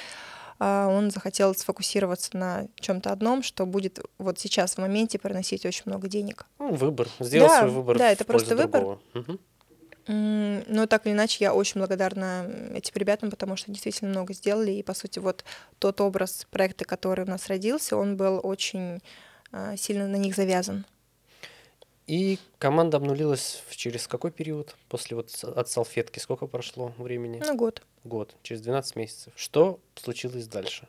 [0.59, 6.07] он захотел сфокусироваться на чем-то одном, что будет вот сейчас в моменте приносить очень много
[6.07, 6.45] денег.
[6.59, 7.07] Ну, выбор.
[7.19, 7.97] Сделал да, свой выбор.
[7.97, 8.99] Да, это просто выбор.
[9.13, 9.39] Угу.
[10.07, 14.71] Но так или иначе, я очень благодарна этим ребятам, потому что действительно много сделали.
[14.71, 15.45] И, по сути, вот
[15.77, 19.01] тот образ проекта, который у нас родился, он был очень
[19.51, 20.85] а, сильно на них завязан.
[22.09, 24.75] И команда обнулилась через какой период?
[24.87, 27.39] После вот от салфетки сколько прошло времени?
[27.45, 27.83] Ну, год.
[28.03, 29.33] Год, через 12 месяцев.
[29.35, 30.87] Что случилось дальше?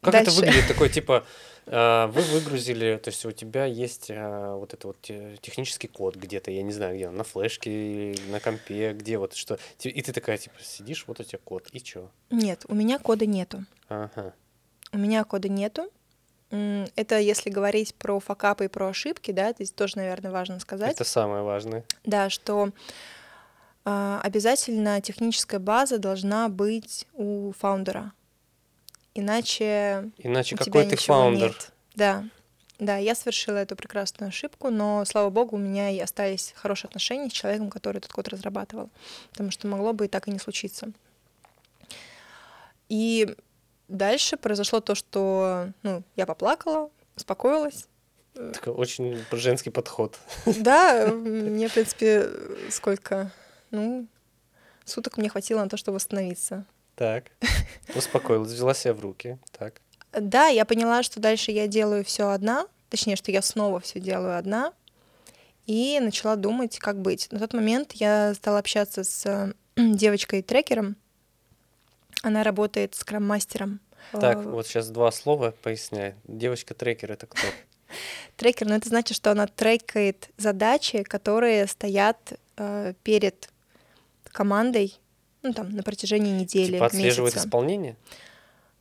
[0.00, 0.30] Как дальше.
[0.30, 0.66] это выглядит?
[0.66, 1.26] Такой, типа,
[1.66, 5.00] а, вы выгрузили, то есть у тебя есть а, вот этот вот
[5.42, 9.58] технический код где-то, я не знаю где, на флешке, на компе, где вот что.
[9.82, 12.10] И ты такая, типа, сидишь, вот у тебя код, и что?
[12.30, 13.66] Нет, у меня кода нету.
[13.90, 14.32] Ага.
[14.90, 15.90] У меня кода нету.
[16.52, 20.92] Это если говорить про факапы и про ошибки, да, здесь тоже, наверное, важно сказать.
[20.92, 21.82] Это самое важное.
[22.04, 22.70] Да, что
[23.86, 28.12] э, обязательно техническая база должна быть у фаундера.
[29.14, 31.48] Иначе, Иначе какой ты фаундер?
[31.48, 31.72] Нет.
[31.94, 32.24] Да,
[32.78, 37.30] да, я совершила эту прекрасную ошибку, но, слава богу, у меня и остались хорошие отношения
[37.30, 38.90] с человеком, который этот код разрабатывал,
[39.30, 40.92] потому что могло бы и так и не случиться.
[42.88, 43.36] И
[43.92, 47.88] Дальше произошло то, что ну, я поплакала, успокоилась.
[48.32, 50.18] Такой очень женский подход.
[50.46, 52.30] Да, мне, в принципе,
[52.70, 53.30] сколько?
[53.70, 54.06] Ну,
[54.86, 56.64] суток мне хватило на то, чтобы восстановиться.
[56.94, 57.24] Так,
[57.94, 59.82] успокоилась, взяла себя в руки, так.
[60.12, 64.38] Да, я поняла, что дальше я делаю все одна, точнее, что я снова все делаю
[64.38, 64.72] одна,
[65.66, 67.28] и начала думать, как быть.
[67.30, 70.96] На тот момент я стала общаться с девочкой-трекером,
[72.22, 73.80] она работает скрам-мастером.
[74.12, 76.14] Так, э, вот сейчас два слова поясняй.
[76.24, 77.46] Девочка-трекер— это кто?
[78.36, 83.50] Трекер, ну это значит, что она трекает задачи, которые стоят э, перед
[84.24, 84.98] командой,
[85.42, 87.46] ну там, на протяжении недели, Типа отслеживает месяца.
[87.46, 87.96] исполнение?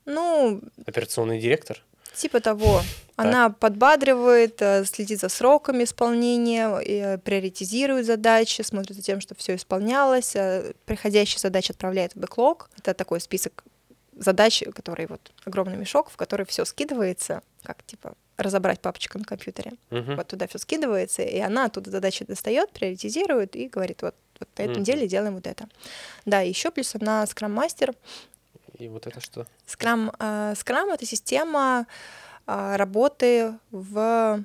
[0.05, 0.61] Ну...
[0.85, 1.83] Операционный директор?
[2.13, 2.81] Типа того.
[3.15, 9.55] Она подбадривает, э, следит за сроками исполнения, э, приоритизирует задачи, смотрит за тем, чтобы все
[9.55, 10.35] исполнялось.
[10.35, 12.69] Э, приходящие задачи отправляет в бэклог.
[12.77, 13.63] Это такой список
[14.17, 19.73] задач, который вот огромный мешок, в который все скидывается, как типа разобрать папочку на компьютере.
[19.89, 20.15] Uh-huh.
[20.15, 24.63] Вот туда все скидывается, и она оттуда задачи достает, приоритизирует и говорит, вот, вот на
[24.63, 24.79] этой uh-huh.
[24.79, 25.67] неделе делаем вот это.
[26.25, 27.93] Да, еще плюс она скрам-мастер.
[28.81, 29.45] И вот это что?
[29.67, 31.85] Скрам, э, скрам это система
[32.47, 34.43] э, работы в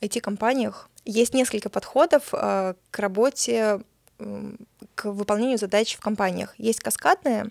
[0.00, 0.88] IT-компаниях.
[1.04, 3.80] Есть несколько подходов э, к работе,
[4.18, 4.52] э,
[4.94, 6.54] к выполнению задач в компаниях.
[6.56, 7.50] Есть каскадная,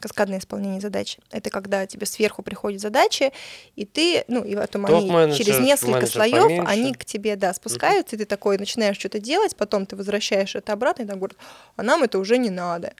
[0.00, 1.18] каскадное исполнение задач.
[1.30, 3.34] Это когда тебе сверху приходят задачи,
[3.76, 8.20] и ты, ну, и потом они через несколько слоев, они к тебе, да, спускаются, uh-huh.
[8.20, 11.36] и ты такой начинаешь что-то делать, потом ты возвращаешь это обратно, и там говорят,
[11.76, 12.94] а нам это уже не надо.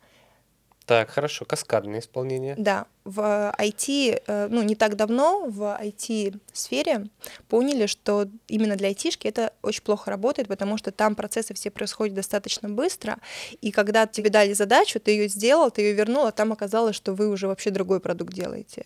[0.86, 2.54] Так, хорошо, каскадное исполнение.
[2.58, 7.06] Да, в IT, э, ну, не так давно в IT-сфере
[7.48, 12.14] поняли, что именно для IT-шки это очень плохо работает, потому что там процессы все происходят
[12.14, 13.16] достаточно быстро,
[13.62, 17.14] и когда тебе дали задачу, ты ее сделал, ты ее вернул, а там оказалось, что
[17.14, 18.84] вы уже вообще другой продукт делаете.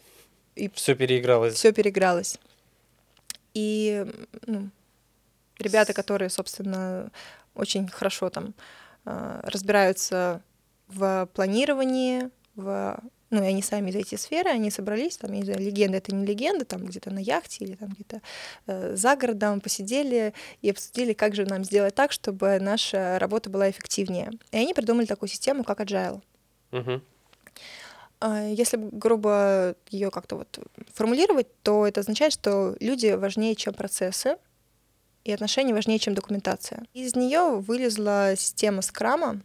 [0.54, 1.54] И все переигралось.
[1.54, 2.38] Все переигралось.
[3.54, 4.06] И
[4.46, 4.70] ну,
[5.58, 7.10] ребята, которые, собственно,
[7.56, 8.54] очень хорошо там
[9.04, 10.42] э, разбираются
[10.88, 15.44] в планировании, в ну, и они сами из этой сферы, они собрались, там, я не
[15.44, 18.22] знаю, легенда это не легенда, там где-то на яхте или там где-то
[18.66, 23.68] э, за городом посидели и обсудили, как же нам сделать так, чтобы наша работа была
[23.68, 24.30] эффективнее.
[24.50, 26.22] И они придумали такую систему, как Agile.
[26.72, 27.02] Uh-huh.
[28.54, 30.58] Если грубо ее как-то вот
[30.94, 34.36] формулировать, то это означает, что люди важнее, чем процессы,
[35.24, 36.84] и отношения важнее, чем документация.
[36.94, 39.40] Из нее вылезла система скрама,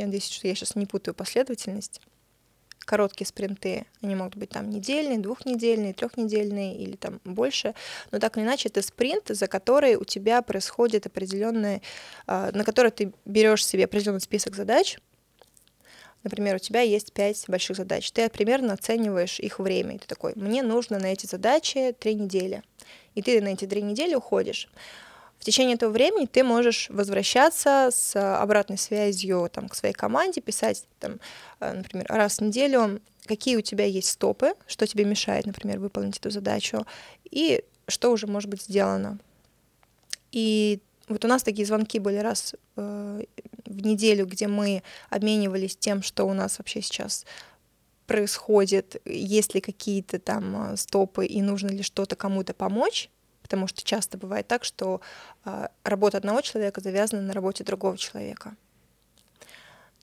[0.00, 2.00] я надеюсь, что я сейчас не путаю последовательность.
[2.80, 7.74] Короткие спринты, они могут быть там недельные, двухнедельные, трехнедельные или там больше,
[8.10, 11.82] но так или иначе это спринт, за который у тебя происходит определенный,
[12.26, 14.98] а, на который ты берешь себе определенный список задач,
[16.22, 18.12] Например, у тебя есть пять больших задач.
[18.12, 19.94] Ты примерно оцениваешь их время.
[19.94, 22.62] И ты такой, мне нужно на эти задачи три недели.
[23.14, 24.68] И ты на эти три недели уходишь
[25.40, 30.84] в течение этого времени ты можешь возвращаться с обратной связью там, к своей команде, писать,
[30.98, 31.18] там,
[31.60, 36.18] э, например, раз в неделю, какие у тебя есть стопы, что тебе мешает, например, выполнить
[36.18, 36.86] эту задачу,
[37.30, 39.18] и что уже может быть сделано.
[40.30, 43.22] И вот у нас такие звонки были раз э,
[43.64, 47.24] в неделю, где мы обменивались тем, что у нас вообще сейчас
[48.06, 53.08] происходит, есть ли какие-то там э, стопы и нужно ли что-то кому-то помочь
[53.50, 55.00] потому что часто бывает так, что
[55.44, 58.54] э, работа одного человека завязана на работе другого человека.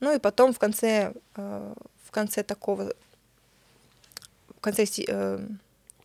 [0.02, 2.94] Ну и потом в конце, э, в конце такого
[4.60, 5.48] конце э,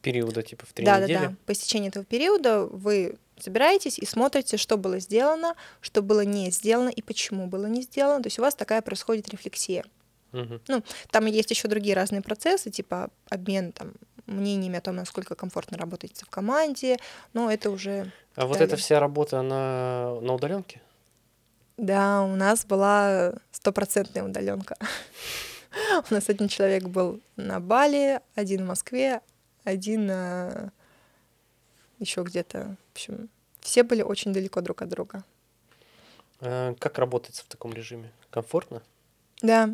[0.03, 1.19] периода, типа в три да, недели?
[1.19, 6.21] Да, да, По истечении этого периода вы собираетесь и смотрите, что было сделано, что было
[6.21, 8.23] не сделано и почему было не сделано.
[8.23, 9.85] То есть у вас такая происходит рефлексия.
[10.33, 10.61] Угу.
[10.69, 13.95] Ну, там есть еще другие разные процессы, типа обмен там,
[14.27, 16.99] мнениями о том, насколько комфортно работать в команде,
[17.33, 18.13] но это уже...
[18.35, 20.81] А вот эта вся работа, она на удаленке?
[21.77, 24.77] Да, у нас была стопроцентная удаленка.
[26.11, 29.23] У нас один человек был на Бали, один в Москве,
[29.65, 30.11] один
[31.99, 32.77] еще где-то.
[32.89, 33.31] В общем,
[33.61, 35.25] все были очень далеко друг от друга.
[36.41, 38.11] А как работается в таком режиме?
[38.31, 38.83] Комфортно?
[39.41, 39.71] Да,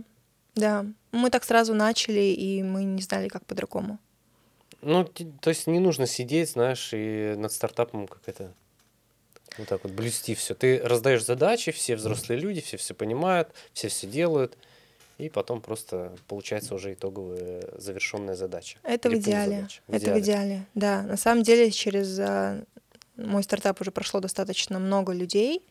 [0.55, 0.87] да.
[1.13, 3.99] Мы так сразу начали, и мы не знали, как по-другому.
[4.81, 8.53] Ну, то есть не нужно сидеть, знаешь, и над стартапом как это
[9.57, 10.55] вот так вот блюсти все.
[10.55, 14.57] Ты раздаешь задачи, все взрослые люди, все все понимают, все все делают,
[15.19, 18.79] и потом просто получается уже итоговая завершенная задача.
[18.85, 19.67] Это в идеале.
[19.89, 20.21] в Это идеале.
[20.21, 21.03] в идеале, да.
[21.03, 22.63] На самом деле через а,
[23.17, 25.63] мой стартап уже прошло достаточно много людей,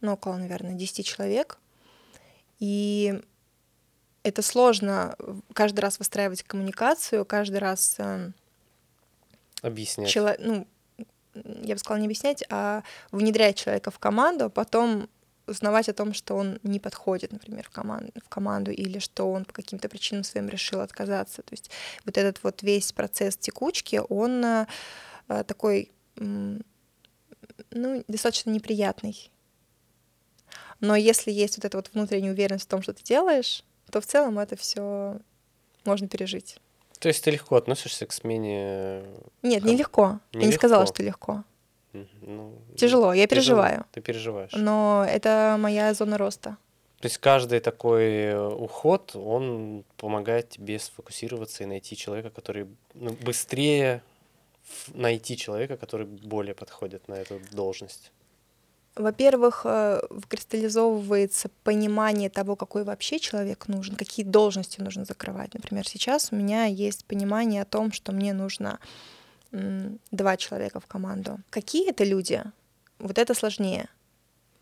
[0.00, 1.58] ну, около, наверное, 10 человек.
[2.58, 3.20] И
[4.22, 5.16] это сложно
[5.52, 7.96] каждый раз выстраивать коммуникацию, каждый раз...
[7.98, 8.30] Э,
[9.62, 10.08] объяснять.
[10.08, 10.34] Чело...
[10.38, 10.66] Ну,
[11.34, 15.08] я бы сказала, не объяснять, а внедрять человека в команду, а потом
[15.46, 19.44] узнавать о том, что он не подходит, например, в, команд, в команду, или что он
[19.44, 21.42] по каким-то причинам своим решил отказаться.
[21.42, 21.70] То есть
[22.04, 24.66] вот этот вот весь процесс текучки, он э,
[25.46, 26.60] такой, ну,
[28.06, 29.30] достаточно неприятный.
[30.80, 34.06] Но если есть вот эта вот внутренняя уверенность в том, что ты делаешь, то в
[34.06, 35.18] целом это все
[35.84, 36.56] можно пережить.
[36.98, 39.02] То есть ты легко относишься к смене?
[39.42, 40.20] Нет, не легко.
[40.32, 40.46] Не я легко.
[40.46, 41.44] не сказала, что легко.
[41.92, 43.84] Ну, Тяжело, я переживаю.
[43.92, 44.52] Ты переживаешь.
[44.54, 46.56] Но это моя зона роста.
[47.00, 53.10] То есть каждый такой э, уход, он помогает тебе сфокусироваться и найти человека, который ну,
[53.20, 54.02] быстрее
[54.94, 58.12] найти человека, который более подходит на эту должность.
[58.94, 65.54] Во-первых, э, выкристаллизовывается понимание того, какой вообще человек нужен, какие должности нужно закрывать.
[65.54, 68.78] Например, сейчас у меня есть понимание о том, что мне нужно
[70.10, 71.38] два человека в команду.
[71.50, 72.42] Какие это люди?
[72.98, 73.88] Вот это сложнее,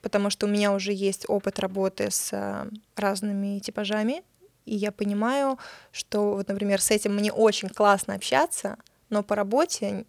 [0.02, 4.24] потому что у меня уже есть опыт работы с э, разными типажами,
[4.64, 5.58] и я понимаю,
[5.92, 8.78] что вот, например, с этим мне очень классно общаться,
[9.10, 10.06] но по работе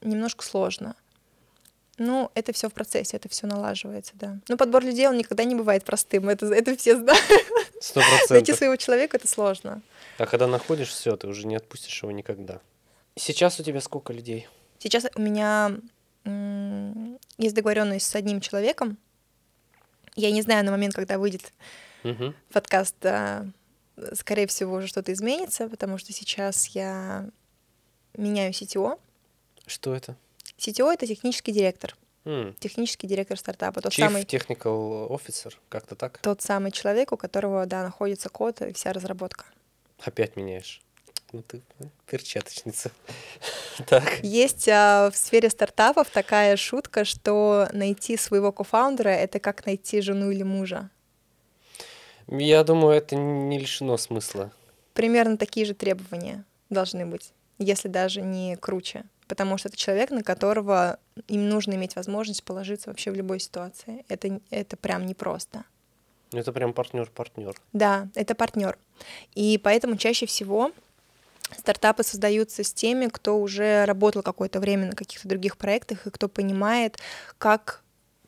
[0.00, 0.94] немножко сложно.
[1.98, 4.38] Ну, это все в процессе, это все налаживается, да.
[4.48, 7.22] Ну, подбор людей, он никогда не бывает простым, это, это все знают.
[7.80, 8.30] Сто процентов.
[8.30, 9.80] Найти своего человека— это сложно.
[10.18, 12.60] А когда находишь все, ты уже не отпустишь его никогда.
[13.16, 14.48] Сейчас у тебя сколько людей?
[14.78, 15.76] Сейчас у меня
[17.38, 18.96] есть договоренность с одним человеком.
[20.16, 21.52] Я не знаю на момент, когда выйдет
[22.02, 22.34] угу.
[22.52, 23.46] подкаст, да,
[24.14, 27.28] скорее всего, уже что-то изменится, потому что сейчас я
[28.16, 28.98] меняю CTO.
[29.66, 30.16] Что это?
[30.58, 31.96] CTO— это технический директор.
[32.24, 32.54] Mm.
[32.58, 33.82] Технический директор стартапа.
[33.82, 34.22] Тот Chief самый...
[34.22, 36.18] Technical Officer, как-то так?
[36.18, 39.44] Тот самый человек, у которого, да, находится код и вся разработка.
[40.00, 40.80] Опять меняешь?
[41.32, 41.62] Ну ты
[42.06, 42.92] перчаточница.
[43.86, 44.20] так.
[44.22, 50.30] Есть а, в сфере стартапов такая шутка, что найти своего кофаундера— это как найти жену
[50.30, 50.90] или мужа.
[52.28, 54.52] Я думаю, это не лишено смысла.
[54.94, 60.22] Примерно такие же требования должны быть, если даже не круче потому что это человек, на
[60.22, 64.04] которого им нужно иметь возможность положиться вообще в любой ситуации.
[64.08, 65.64] Это, это прям непросто.
[66.32, 67.54] Это прям партнер-партнер.
[67.72, 68.76] Да, это партнер.
[69.34, 70.72] И поэтому чаще всего
[71.56, 76.28] стартапы создаются с теми, кто уже работал какое-то время на каких-то других проектах и кто
[76.28, 76.98] понимает,
[77.38, 77.82] как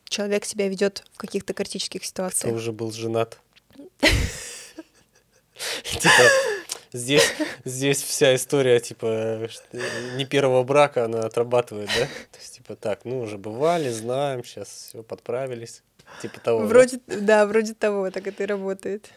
[0.05, 2.51] человек себя ведет в каких-то критических ситуациях.
[2.51, 3.39] Кто уже был женат.
[6.97, 7.33] Здесь,
[7.65, 9.49] здесь вся история, типа,
[10.15, 12.05] не первого брака она отрабатывает, да?
[12.31, 15.83] То есть, типа, так, ну, уже бывали, знаем, сейчас все подправились.
[16.21, 16.65] Типа того.
[16.65, 17.19] Вроде, да?
[17.19, 19.09] да, вроде того, так это и работает.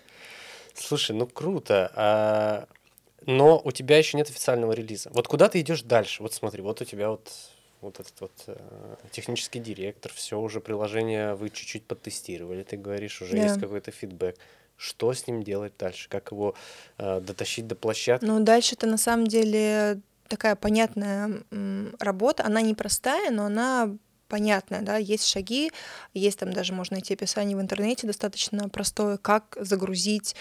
[0.74, 1.92] Слушай, ну круто.
[1.94, 2.66] А,
[3.26, 5.10] но у тебя еще нет официального релиза.
[5.12, 6.22] Вот куда ты идешь дальше?
[6.22, 7.30] Вот смотри, вот у тебя вот
[7.80, 8.56] вот этот вот э,
[9.10, 13.44] технический директор, все уже приложение вы чуть-чуть подтестировали, ты говоришь, уже yeah.
[13.44, 14.36] есть какой-то фидбэк
[14.80, 16.54] что с ним делать дальше, как его
[16.98, 18.24] э, дотащить до площадки.
[18.24, 21.42] Ну, дальше это на самом деле такая понятная
[21.98, 23.94] работа, она непростая, но она
[24.28, 25.72] понятная, да, есть шаги,
[26.14, 30.36] есть там даже можно найти описание в интернете достаточно простое, как загрузить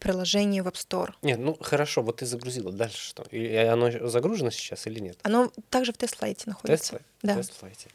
[0.00, 1.12] приложение в App Store.
[1.22, 3.22] Нет, ну хорошо, вот ты загрузила, дальше что?
[3.30, 5.18] И оно загружено сейчас или нет?
[5.22, 6.98] Оно также в тест-флайте находится.
[6.98, 7.06] Тест-флайте?
[7.22, 7.34] Да.
[7.36, 7.88] Тест-флайте.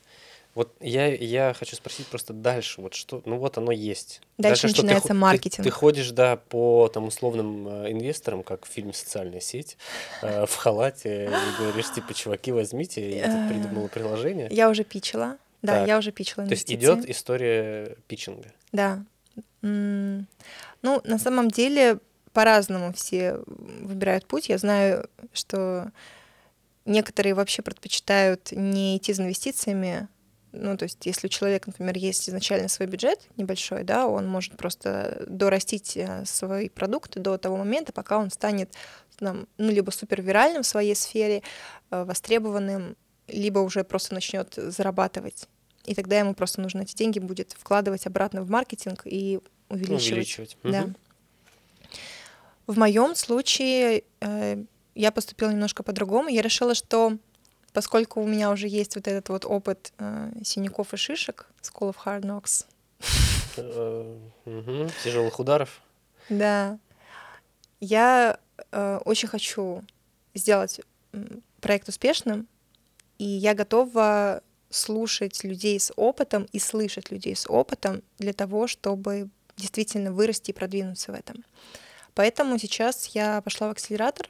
[0.56, 4.22] Вот я, я хочу спросить просто дальше, вот что, ну вот оно есть.
[4.38, 5.58] Дальше, дальше начинается что ты, маркетинг.
[5.58, 9.78] Ты, ты ходишь, да, по там условным э, инвесторам, как в фильме «Социальная сеть»,
[10.22, 14.48] э, в халате, и говоришь, типа, чуваки, возьмите, я тут придумала приложение.
[14.50, 18.52] Я уже пичила, да, я уже пичила То есть идет история питчинга.
[18.72, 19.04] Да.
[19.62, 22.00] Ну, на самом деле,
[22.32, 24.48] по-разному все выбирают путь.
[24.48, 25.92] Я знаю, что
[26.86, 30.08] некоторые вообще предпочитают не идти за инвестициями,
[30.56, 34.58] ну, то есть, если у человека, например, есть изначально свой бюджет небольшой, да, он может
[34.58, 38.74] просто дорастить э, свой продукт до того момента, пока он станет
[39.18, 41.44] там, ну, либо супер виральным в своей сфере,
[41.92, 42.96] э, востребованным,
[43.28, 45.48] либо уже просто начнет зарабатывать.
[45.86, 49.40] И тогда ему просто нужно эти деньги будет вкладывать обратно в маркетинг и
[49.70, 50.12] увеличивать.
[50.12, 50.58] увеличивать.
[50.64, 50.84] Да.
[50.84, 50.94] Угу.
[52.68, 54.64] В моем случае э,
[54.96, 56.30] я поступила немножко по-другому.
[56.30, 57.18] Я решила, что
[57.76, 61.98] поскольку у меня уже есть вот этот вот опыт э, синяков и шишек, School of
[62.06, 62.66] Hard Knocks.
[63.58, 65.82] Э, Тяжелых ударов.
[66.30, 66.80] Да.
[67.82, 68.40] Я
[68.72, 69.84] э, очень хочу
[70.34, 70.80] сделать
[71.60, 72.48] проект успешным,
[73.18, 79.28] и я готова слушать людей с опытом и слышать людей с опытом для того, чтобы
[79.58, 81.44] действительно вырасти и продвинуться в этом.
[82.14, 84.30] Поэтому сейчас я пошла в акселератор.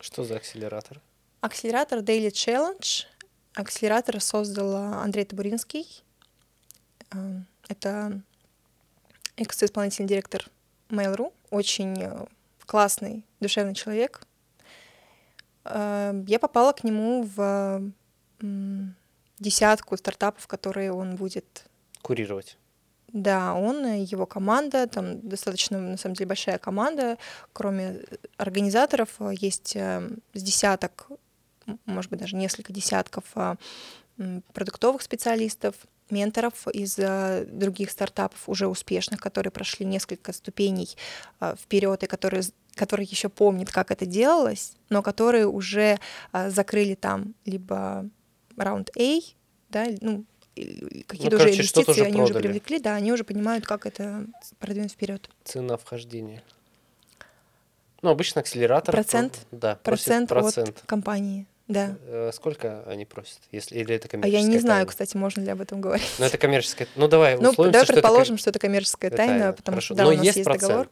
[0.00, 1.00] Что за акселератор?
[1.40, 3.06] Акселератор Daily Challenge.
[3.54, 6.04] Акселератор создал Андрей Табуринский.
[7.12, 8.20] Э, это
[9.36, 10.44] экс-исполнительный директор
[10.90, 11.32] Mail.ru.
[11.50, 12.26] Очень э,
[12.66, 14.20] классный, душевный человек.
[15.64, 17.90] Э, я попала к нему в
[19.38, 21.64] десятку стартапов, которые он будет
[22.02, 22.58] курировать.
[23.08, 27.18] Да, он и его команда, там достаточно, на самом деле, большая команда,
[27.52, 28.02] кроме
[28.36, 30.10] организаторов, есть с
[30.42, 31.08] десяток
[31.86, 33.56] может быть, даже несколько десятков а,
[34.52, 35.74] продуктовых специалистов,
[36.10, 40.96] менторов из а, других стартапов уже успешных, которые прошли несколько ступеней
[41.38, 42.44] а, вперед и которые
[42.76, 45.98] которые еще помнят, как это делалось, но которые уже
[46.32, 48.08] закрыли там либо
[48.56, 49.18] раунд A,
[49.68, 54.24] да, ну, какие-то ну, уже инвестиции они уже привлекли, да, они уже понимают, как это
[54.60, 55.28] продвинуть вперед.
[55.44, 56.42] Цена вхождения.
[58.02, 58.94] Ну, обычно акселератор.
[58.94, 59.46] Процент?
[59.50, 61.46] Да, процент, процент от компании.
[61.70, 61.96] Да.
[62.06, 63.38] Э, сколько они просят?
[63.52, 64.86] Если, или это коммерческая А я не знаю, тайна?
[64.86, 66.10] кстати, можно ли об этом говорить.
[66.18, 66.88] Ну, это коммерческая...
[66.96, 69.86] Ну, давай Ну, давай предположим, что это, что это коммерческая тайна, тайна, потому Хорошо.
[69.86, 70.68] что, да, Но у нас есть, есть процент.
[70.68, 70.88] договор.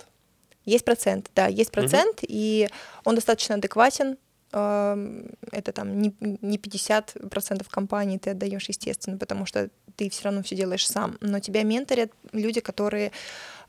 [0.64, 2.26] Есть процент, да, есть процент, угу.
[2.28, 2.68] и
[3.04, 4.18] он достаточно адекватен.
[4.52, 10.44] Эм, это там не, не 50% компании ты отдаешь, естественно, потому что ты все равно
[10.44, 11.18] все делаешь сам.
[11.20, 13.10] Но тебя менторят люди, которые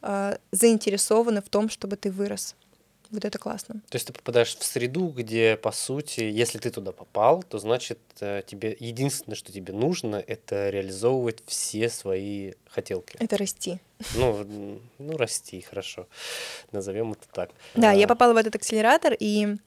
[0.03, 2.55] э, заинтересованы в том, чтобы ты вырос.
[3.11, 3.81] Вот это классно.
[3.89, 7.99] То есть ты попадаешь в среду, где, по сути, если ты туда попал, то значит
[8.19, 13.17] э, тебе единственное, что тебе нужно, это реализовывать все свои хотелки.
[13.19, 13.79] Это расти.
[14.15, 16.07] Ну, ну расти, хорошо.
[16.71, 17.49] Назовем это так.
[17.75, 17.93] Да, а...
[17.93, 19.57] я попала в этот акселератор, и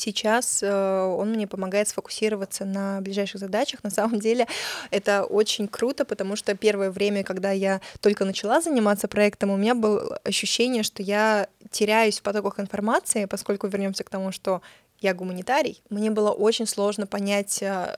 [0.00, 3.82] Сейчас э, он мне помогает сфокусироваться на ближайших задачах.
[3.84, 4.46] На самом деле
[4.90, 9.74] это очень круто, потому что первое время, когда я только начала заниматься проектом, у меня
[9.74, 14.62] было ощущение, что я теряюсь в потоках информации, поскольку вернемся к тому, что
[15.00, 17.96] я гуманитарий, мне было очень сложно понять, э,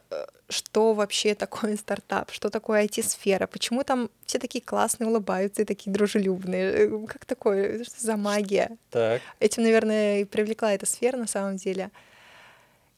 [0.48, 5.92] что вообще такое стартап, что такое IT-сфера, почему там все такие классные, улыбаются и такие
[5.92, 8.76] дружелюбные, э, как такое, что за магия?
[8.90, 9.22] Так.
[9.40, 11.90] Этим, наверное, и привлекла эта сфера на самом деле.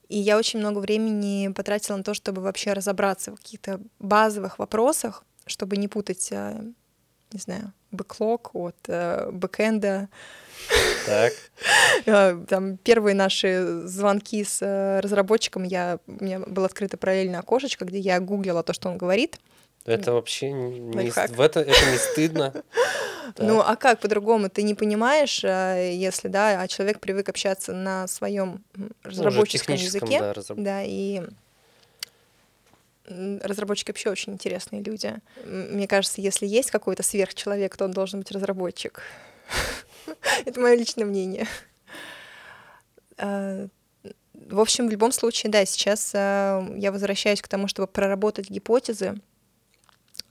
[0.08, 5.24] И я очень много времени потратила на то, чтобы вообще разобраться в каких-то базовых вопросах,
[5.46, 6.62] чтобы не путать, э,
[7.32, 10.08] не знаю, бэклог от бэкэнда,
[11.06, 11.32] так.
[12.06, 17.84] Э, там первые наши звонки с э, разработчиком, я, у меня было открыто параллельное окошечко,
[17.84, 19.38] где я гуглила то, что он говорит.
[19.84, 22.54] Это вообще не, в это, это не стыдно.
[23.38, 24.50] Ну, а как по-другому?
[24.50, 28.64] Ты не понимаешь, э, если, да, а человек привык общаться на своем
[29.04, 30.18] разработческом языке.
[30.18, 30.58] Да, разраб...
[30.58, 31.22] да, и
[33.06, 35.14] разработчики вообще очень интересные люди.
[35.44, 39.02] Мне кажется, если есть какой-то сверхчеловек, то он должен быть разработчик.
[40.44, 41.46] Это мое личное мнение.
[43.18, 43.66] А,
[44.34, 49.20] в общем, в любом случае, да, сейчас а, я возвращаюсь к тому, чтобы проработать гипотезы,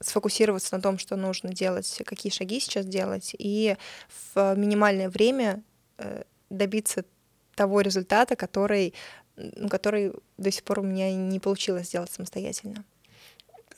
[0.00, 3.76] сфокусироваться на том, что нужно делать, какие шаги сейчас делать, и
[4.34, 5.62] в минимальное время
[5.98, 7.04] э, добиться
[7.54, 8.94] того результата, который,
[9.70, 12.84] который до сих пор у меня не получилось сделать самостоятельно.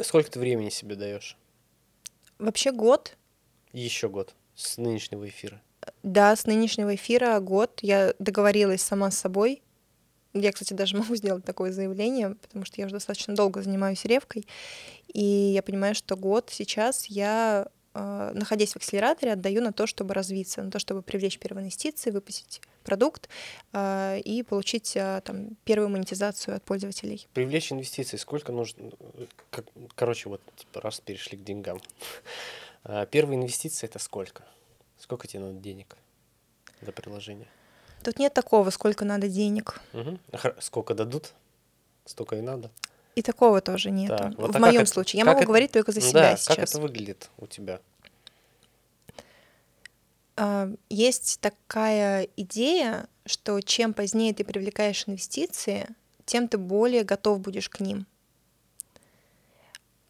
[0.00, 1.36] Сколько ты времени себе даешь?
[2.38, 3.16] Вообще год.
[3.72, 5.60] Еще год с нынешнего эфира.
[6.02, 7.80] Да, с нынешнего эфира год.
[7.82, 9.62] Я договорилась сама с собой,
[10.32, 14.46] Я, кстати, даже могу сделать такое заявление, потому что я уже достаточно долго занимаюсь ревкой,
[15.12, 20.62] и я понимаю, что год сейчас я находясь в акселераторе, отдаю на то, чтобы развиться,
[20.62, 23.28] на то, чтобы привлечь первые инвестиции, выпустить продукт
[23.72, 27.28] э, и получить э, там первую монетизацию от пользователей.
[27.34, 28.90] Привлечь инвестиции сколько нужно?
[29.50, 29.64] Как,
[29.94, 31.80] короче, вот типа, раз перешли к деньгам.
[33.10, 34.44] Первые инвестиции это сколько?
[34.98, 35.96] Сколько тебе надо денег
[36.80, 37.48] за приложение?
[38.02, 39.80] Тут нет такого, сколько надо денег.
[39.92, 40.18] Угу.
[40.58, 41.32] Сколько дадут,
[42.04, 42.70] столько и надо.
[43.14, 44.08] И такого тоже нет.
[44.08, 45.18] Так, вот в а моем случае.
[45.18, 46.56] Я могу это, говорить только за себя да, сейчас.
[46.56, 47.80] Как это выглядит у тебя?
[50.36, 55.88] А, есть такая идея, что чем позднее ты привлекаешь инвестиции,
[56.24, 58.06] тем ты более готов будешь к ним.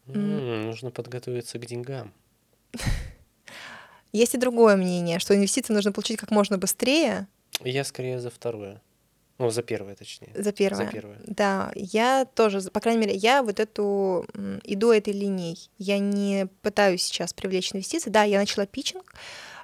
[0.07, 2.13] Mm, нужно подготовиться к деньгам.
[4.13, 7.27] Есть и другое мнение, что инвестиции нужно получить как можно быстрее.
[7.61, 8.81] Я скорее за второе.
[9.39, 10.31] Ну, за первое, точнее.
[10.35, 10.85] За первое.
[10.85, 11.19] За первое.
[11.25, 14.25] Да, я тоже, по крайней мере, я вот эту
[14.63, 15.69] иду этой линией.
[15.77, 18.09] Я не пытаюсь сейчас привлечь инвестиции.
[18.09, 19.13] Да, я начала питчинг,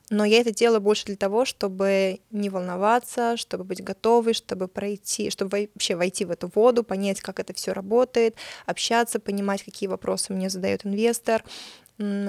[0.09, 5.29] но я это делаю больше для того, чтобы не волноваться, чтобы быть готовой, чтобы пройти,
[5.29, 10.33] чтобы вообще войти в эту воду, понять, как это все работает, общаться, понимать, какие вопросы
[10.33, 11.43] мне задает инвестор,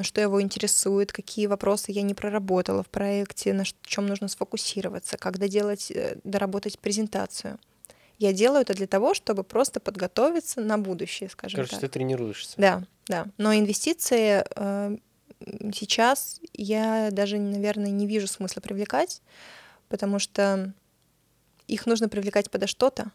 [0.03, 5.39] что его интересует, какие вопросы я не проработала в проекте, на чем нужно сфокусироваться, как
[5.39, 7.59] доделать, э, доработать презентацию.
[8.19, 11.81] Я делаю это для того, чтобы просто подготовиться на будущее, скажем Короче, так.
[11.81, 12.55] ты тренируешься.
[12.59, 13.27] Да, да.
[13.39, 14.97] Но инвестиции э,
[15.73, 19.23] сейчас я даже, наверное, не вижу смысла привлекать,
[19.89, 20.75] потому что
[21.69, 23.13] их нужно привлекать подо что-то.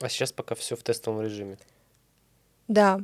[0.00, 1.58] А сейчас пока все в тестовом режиме.
[2.68, 3.00] Да,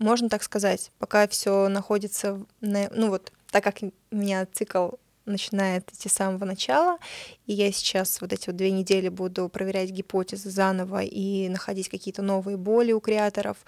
[0.00, 4.90] можно так сказать, пока все находится, на, ну вот, так как у меня цикл
[5.26, 6.98] начинает идти с самого начала,
[7.46, 12.22] и я сейчас вот эти вот две недели буду проверять гипотезы заново и находить какие-то
[12.22, 13.58] новые боли у креаторов.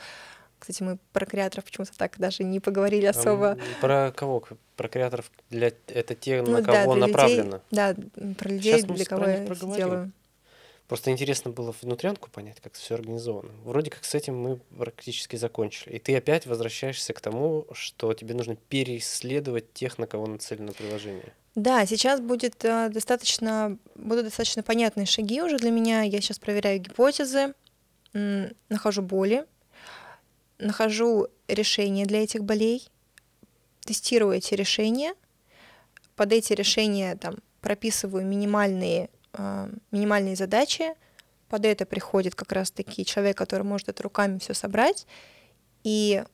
[0.58, 3.58] Кстати, мы про креаторов почему-то так даже не поговорили особо.
[3.80, 4.42] Про кого?
[4.76, 7.44] Про креаторов для это те, ну, на кого да, направлено?
[7.44, 7.94] Людей, да,
[8.38, 9.44] про людей, Сейчас для кого я
[9.76, 10.12] делаю.
[10.92, 13.50] Просто интересно было внутрянку понять, как все организовано.
[13.64, 15.94] Вроде как с этим мы практически закончили.
[15.94, 21.32] И ты опять возвращаешься к тому, что тебе нужно переисследовать тех, на кого нацелено приложение.
[21.54, 26.02] Да, сейчас будет э, достаточно, будут достаточно понятные шаги уже для меня.
[26.02, 27.54] Я сейчас проверяю гипотезы,
[28.12, 29.46] нахожу боли,
[30.58, 32.86] нахожу решения для этих болей,
[33.80, 35.14] тестирую эти решения,
[36.16, 39.08] под эти решения там прописываю минимальные
[39.90, 40.94] минимальные задачи,
[41.48, 45.06] под это приходит как раз-таки человек, который может это руками все собрать,
[45.84, 46.24] и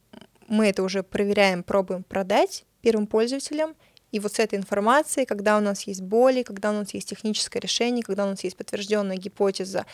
[0.47, 3.75] мы это уже проверяем, пробуем продать первым пользователям,
[4.11, 7.61] и вот с этой информацией, когда у нас есть боли, когда у нас есть техническое
[7.61, 9.85] решение, когда у нас есть подтвержденная гипотеза,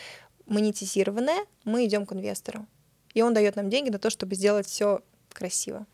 [0.45, 2.65] монетизированная, мы идем к инвестору.
[3.13, 5.01] И он дает нам деньги на то, чтобы сделать все
[5.33, 5.85] красиво.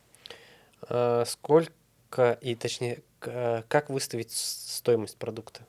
[0.81, 5.65] А сколько и точнее, как выставить стоимость продукта?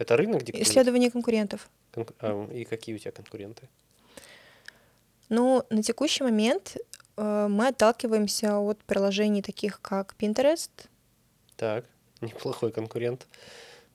[0.00, 0.62] Это рынок, где...
[0.62, 1.68] Исследование конкурентов.
[1.92, 2.14] Конку...
[2.20, 3.68] А, и какие у тебя конкуренты?
[5.28, 6.78] Ну, на текущий момент
[7.18, 10.70] э, мы отталкиваемся от приложений таких, как Pinterest.
[11.56, 11.84] Так,
[12.22, 13.26] неплохой конкурент.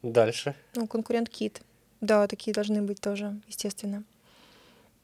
[0.03, 0.53] Дальше.
[0.75, 1.61] Ну, конкурент Kit.
[2.01, 4.03] Да, такие должны быть тоже, естественно.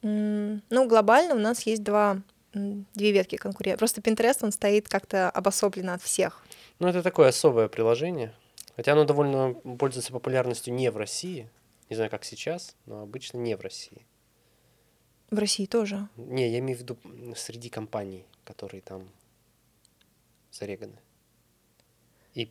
[0.02, 2.22] Ну, глобально у нас есть два,
[2.54, 3.80] две ветки конкурентов.
[3.80, 6.44] Просто Pinterest, он стоит как-то обособленно от всех.
[6.78, 8.32] Ну, это такое особое приложение.
[8.82, 11.48] Хотя оно довольно пользуется популярностью не в России.
[11.88, 14.04] Не знаю, как сейчас, но обычно не в России.
[15.30, 16.08] В России тоже?
[16.16, 16.98] Не, я имею в виду
[17.36, 19.08] среди компаний, которые там
[20.50, 20.98] зареганы.
[22.34, 22.50] И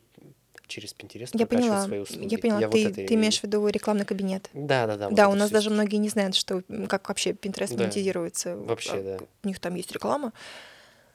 [0.68, 2.32] через Pinterest я поняла, свои услуги.
[2.32, 4.48] Я поняла, я ты, вот ты имеешь в виду рекламный кабинет.
[4.54, 5.10] Да, да, да.
[5.10, 7.82] Да, вот у нас даже многие не знают, что как вообще Pinterest да.
[7.82, 8.56] монетизируется.
[8.56, 9.24] Вообще, а, да.
[9.42, 10.32] У них там есть реклама.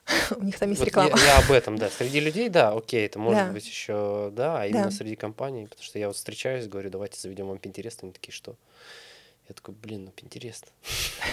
[0.37, 1.17] У них там есть вот реклама.
[1.17, 1.89] Я, я об этом, да.
[1.89, 3.51] Среди людей, да, окей, это может да.
[3.51, 4.91] быть еще, да, а именно да.
[4.91, 8.55] среди компаний, потому что я вот встречаюсь, говорю, давайте заведем вам Pinterest, они такие, что?
[9.49, 10.65] Я такой, блин, ну Pinterest.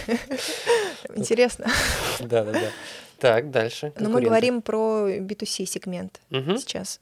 [1.15, 1.67] Интересно.
[2.19, 2.71] Да, да, да.
[3.19, 3.93] Так, дальше.
[3.99, 6.99] Но мы говорим про B2C сегмент сейчас.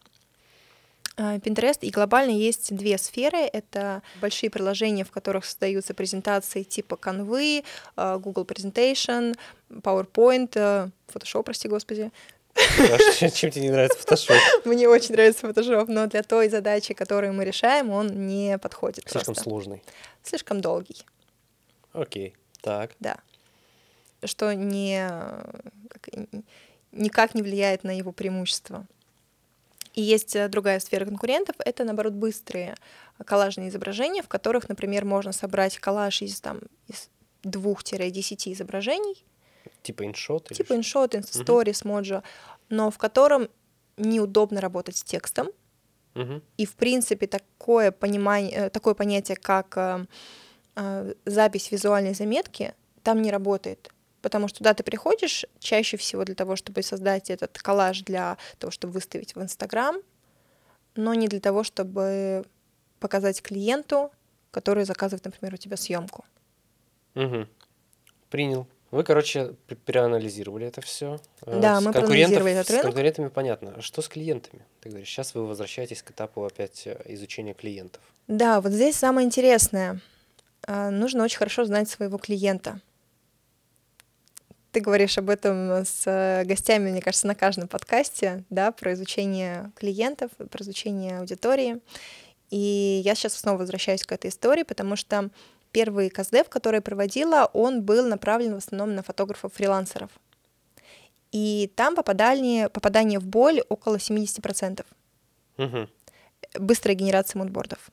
[1.16, 3.38] А, Pinterest и глобально есть две сферы.
[3.38, 7.64] Это большие приложения, в которых создаются презентации типа Canva,
[7.95, 9.36] а, Google Presentation,
[9.70, 12.11] PowerPoint, а, Photoshop, прости господи.
[13.34, 14.38] Чем тебе не нравится Photoshop?
[14.66, 19.07] Мне очень нравится Photoshop, но для той задачи, которую мы решаем, он не подходит.
[19.07, 19.84] Слишком сложный.
[20.24, 21.05] Слишком долгий.
[21.93, 22.91] Окей, так.
[22.99, 23.18] Да.
[24.24, 25.09] Что не,
[26.91, 28.88] никак не влияет на его преимущество.
[29.93, 32.75] И есть э, другая сфера конкурентов, это, наоборот, быстрые
[33.25, 37.09] коллажные изображения, в которых, например, можно собрать коллаж из, там, из
[37.43, 39.23] 2-10 изображений.
[39.83, 40.49] Типа иншот?
[40.49, 41.89] Типа иншот, инстасторис, угу.
[41.89, 42.23] моджо,
[42.69, 43.49] но в котором
[43.97, 45.49] неудобно работать с текстом.
[46.15, 46.41] Угу.
[46.57, 49.77] И, в принципе, такое, понимание, э, такое понятие, как
[50.75, 52.73] э, запись визуальной заметки,
[53.03, 53.91] там не работает.
[54.24, 58.71] Потому что туда ты приходишь чаще всего для того, чтобы создать этот коллаж для того,
[58.71, 59.97] чтобы выставить в Инстаграм,
[60.95, 62.45] но не для того, чтобы
[62.99, 64.11] показать клиенту,
[64.49, 66.24] который заказывает, например, у тебя съемку.
[67.15, 67.47] Угу.
[68.30, 68.65] Принял.
[68.91, 69.55] Вы, короче,
[69.86, 71.19] переанализировали это все.
[71.45, 72.84] Э, да, с мы проанализировали этот рынок.
[72.84, 73.74] С конкурентами понятно.
[73.76, 74.63] А что с клиентами?
[74.80, 78.01] Ты говоришь, сейчас вы возвращаетесь к этапу опять э, изучения клиентов.
[78.30, 79.99] Да, вот здесь самое интересное.
[80.65, 82.80] А, нужно очень хорошо знать своего клиента.
[84.74, 89.71] Ты говоришь об этом с э, гостями, мне кажется, на каждом подкасте, да, про изучение
[89.76, 91.80] клиентов, про изучение аудитории.
[92.49, 95.30] И я сейчас снова возвращаюсь к этой истории, потому что
[95.71, 100.09] первый КСДФ, который я проводила, он был направлен в основном на фотографов-фрилансеров.
[101.32, 104.84] И там попадание, попадание в боль около 70%.
[105.59, 105.88] Угу.
[106.59, 107.91] Быстрая генерация мудбордов.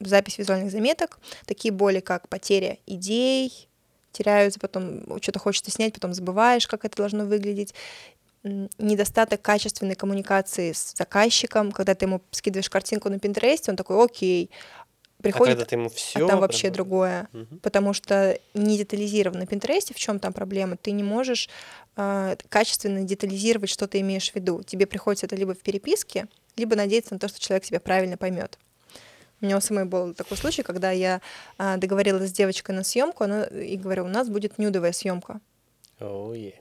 [0.00, 3.68] Запись визуальных заметок, такие боли, как потеря идей,
[4.12, 7.74] теряются, потом что-то хочется снять, потом забываешь, как это должно выглядеть.
[8.42, 14.50] Недостаток качественной коммуникации с заказчиком, когда ты ему скидываешь картинку на Pinterest, он такой, окей,
[15.20, 16.72] приходит, а когда ты ему все, а там вообще прям...
[16.72, 17.58] другое, угу.
[17.62, 21.48] потому что не детализировано на Pinterest, в чем там проблема, ты не можешь
[21.96, 24.62] э, качественно детализировать, что ты имеешь в виду.
[24.62, 28.58] Тебе приходится это либо в переписке, либо надеяться на то, что человек тебя правильно поймет.
[29.40, 31.20] У меня у самой был такой случай, когда я
[31.56, 35.40] а, договорилась с девочкой на съемку, она и говорю, у нас будет нюдовая съемка.
[35.98, 36.54] Oh, yeah.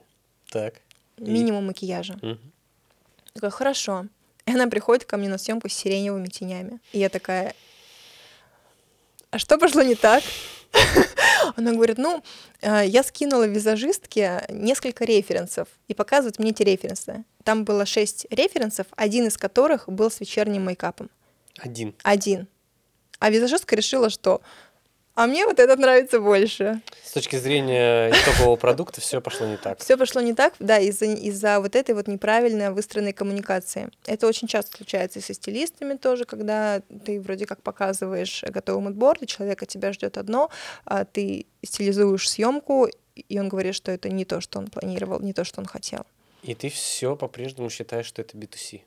[0.49, 0.75] Так.
[1.17, 2.13] Минимум макияжа.
[2.13, 2.37] Mm-hmm.
[3.33, 4.05] Такая, хорошо.
[4.45, 6.79] И она приходит ко мне на съемку с сиреневыми тенями.
[6.93, 7.53] И я такая,
[9.31, 10.23] а что пошло не так?
[11.55, 12.23] Она говорит, ну,
[12.61, 17.23] а, я скинула визажистке несколько референсов и показывает мне эти референсы.
[17.43, 21.09] Там было шесть референсов, один из которых был с вечерним мейкапом.
[21.57, 21.93] Один?
[22.03, 22.47] Один.
[23.19, 24.41] А визажистка решила, что
[25.19, 26.81] а мне вот этот нравится больше.
[27.03, 29.77] С точки зрения итогового продукта все пошло не так.
[29.79, 33.89] Все пошло не так, да, из-за из вот этой вот неправильно выстроенной коммуникации.
[34.05, 39.21] Это очень часто случается и со стилистами тоже, когда ты вроде как показываешь готовый мудборд,
[39.23, 40.51] и человек от тебя ждет одно,
[40.85, 45.33] а ты стилизуешь съемку, и он говорит, что это не то, что он планировал, не
[45.33, 46.05] то, что он хотел.
[46.43, 48.83] И ты все по-прежнему считаешь, что это B2C?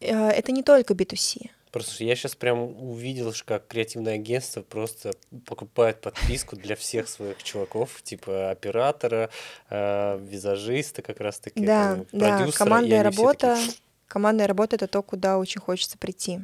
[0.00, 1.48] Э, это не только B2C.
[1.70, 5.12] Просто я сейчас прям увидел, как креативное агентство просто
[5.46, 9.30] покупает подписку для всех своих чуваков, типа оператора,
[9.70, 13.76] э, визажиста как раз-таки, да, да, командная работа, такие...
[14.06, 16.40] командная работа это то, куда очень хочется прийти.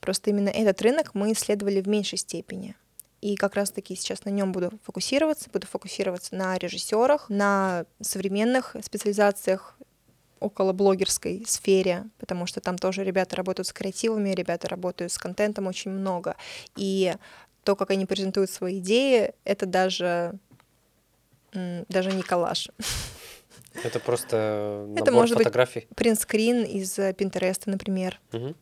[0.00, 2.76] Просто именно этот рынок мы исследовали в меньшей степени.
[3.20, 9.76] И как раз-таки сейчас на нем буду фокусироваться, буду фокусироваться на режиссерах, на современных специализациях
[10.40, 15.66] около блогерской сфере, потому что там тоже ребята работают с креативами, ребята работают с контентом
[15.66, 16.36] очень много.
[16.76, 17.14] И
[17.64, 20.34] то, как они презентуют свои идеи, это даже,
[21.52, 22.70] даже не коллаж.
[23.82, 25.80] Это просто набор это может фотографий?
[25.80, 28.20] быть принтскрин из Пинтереста, например.
[28.32, 28.54] Угу.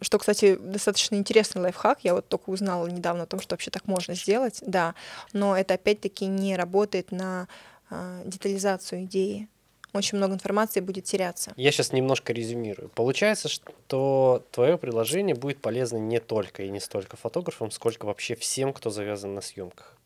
[0.00, 2.00] Что, кстати, достаточно интересный лайфхак.
[2.02, 4.58] Я вот только узнала недавно о том, что вообще так можно сделать.
[4.66, 4.96] Да,
[5.32, 7.46] но это опять-таки не работает на
[7.88, 9.48] а, детализацию идеи
[9.92, 11.52] очень много информации будет теряться.
[11.56, 12.88] Я сейчас немножко резюмирую.
[12.90, 18.72] Получается, что твое приложение будет полезно не только и не столько фотографам, сколько вообще всем,
[18.72, 19.96] кто завязан на съемках.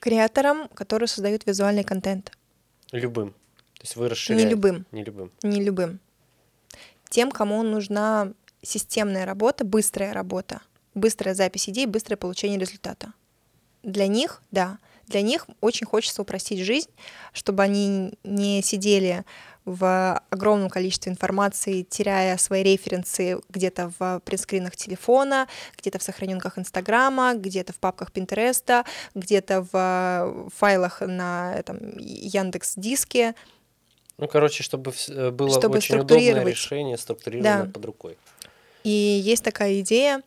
[0.00, 2.32] Креаторам, которые создают визуальный контент.
[2.92, 3.30] Любым.
[3.30, 4.44] То есть вы расширяете.
[4.44, 4.86] Не любым.
[4.92, 5.32] Не любым.
[5.42, 6.00] Не любым.
[7.08, 8.32] Тем, кому нужна
[8.62, 10.60] системная работа, быстрая работа,
[10.94, 13.12] быстрая запись идей, быстрое получение результата.
[13.82, 16.90] Для них, да, для них очень хочется упростить жизнь,
[17.32, 19.24] чтобы они не сидели
[19.64, 27.34] в огромном количестве информации, теряя свои референсы где-то в принтскринах телефона, где-то в сохраненках Инстаграма,
[27.34, 28.84] где-то в папках Пинтереста,
[29.16, 33.34] где-то в файлах на там, Яндекс Диске.
[34.18, 37.70] Ну, короче, чтобы э, было чтобы очень удобное решение, структурировано да.
[37.70, 38.16] под рукой.
[38.84, 40.22] И есть такая идея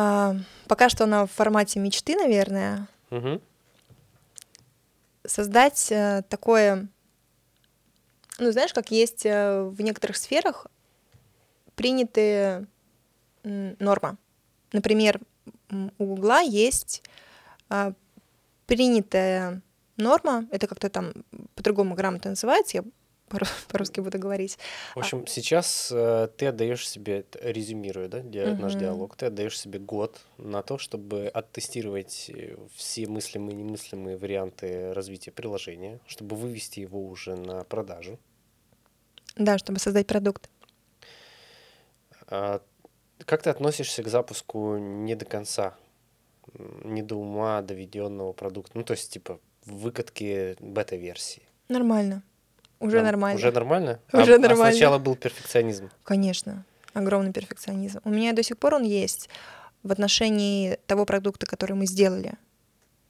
[0.00, 0.36] а,
[0.66, 2.88] пока что она в формате мечты, наверное.
[3.10, 3.40] Угу.
[5.26, 6.88] Создать а, такое,
[8.38, 10.66] ну знаешь, как есть а, в некоторых сферах
[11.74, 12.66] принятые
[13.44, 14.16] м, нормы.
[14.72, 15.20] Например,
[15.70, 17.02] у Гугла есть
[17.68, 17.92] а,
[18.66, 19.60] принятая
[19.96, 21.12] норма, это как-то там
[21.54, 22.84] по-другому грамотно называется, я
[23.68, 24.58] по-русски буду говорить.
[24.94, 29.78] В общем, сейчас э, ты отдаешь себе, резюмирую, да, ди- наш диалог, ты отдаешь себе
[29.78, 36.80] год на то, чтобы оттестировать э, все мыслимые и немыслимые варианты развития приложения, чтобы вывести
[36.80, 38.18] его уже на продажу.
[39.36, 40.50] Да, чтобы создать продукт.
[42.26, 42.62] А
[43.26, 45.76] как ты относишься к запуску не до конца,
[46.84, 48.72] не до ума доведенного продукта?
[48.74, 51.42] Ну, то есть, типа, выкатки бета-версии.
[51.68, 52.22] Нормально.
[52.80, 53.38] Уже нормально.
[53.38, 54.00] Уже нормально?
[54.12, 54.68] Уже а, нормально.
[54.68, 55.90] А сначала был перфекционизм.
[56.02, 56.64] Конечно.
[56.94, 58.00] Огромный перфекционизм.
[58.04, 59.28] У меня до сих пор он есть
[59.82, 62.34] в отношении того продукта, который мы сделали.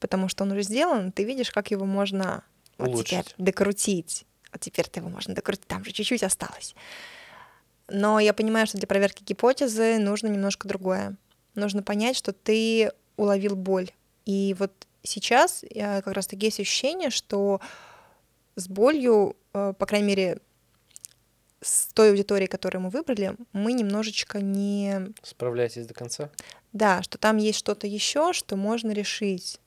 [0.00, 2.42] Потому что он уже сделан, ты видишь, как его можно
[2.78, 3.34] вот теперь Улучшить.
[3.38, 4.26] докрутить.
[4.52, 6.74] Вот теперь ты его можно докрутить, там же чуть-чуть осталось.
[7.88, 11.16] Но я понимаю, что для проверки гипотезы нужно немножко другое.
[11.54, 13.90] Нужно понять, что ты уловил боль.
[14.26, 17.60] И вот сейчас э, как раз-таки есть ощущение, что
[18.60, 20.38] с болью, э, по крайней мере,
[21.62, 25.12] с той аудиторией, которую мы выбрали, мы немножечко не...
[25.22, 26.30] Справляйтесь до конца?
[26.72, 29.60] Да, что там есть что-то еще, что можно решить.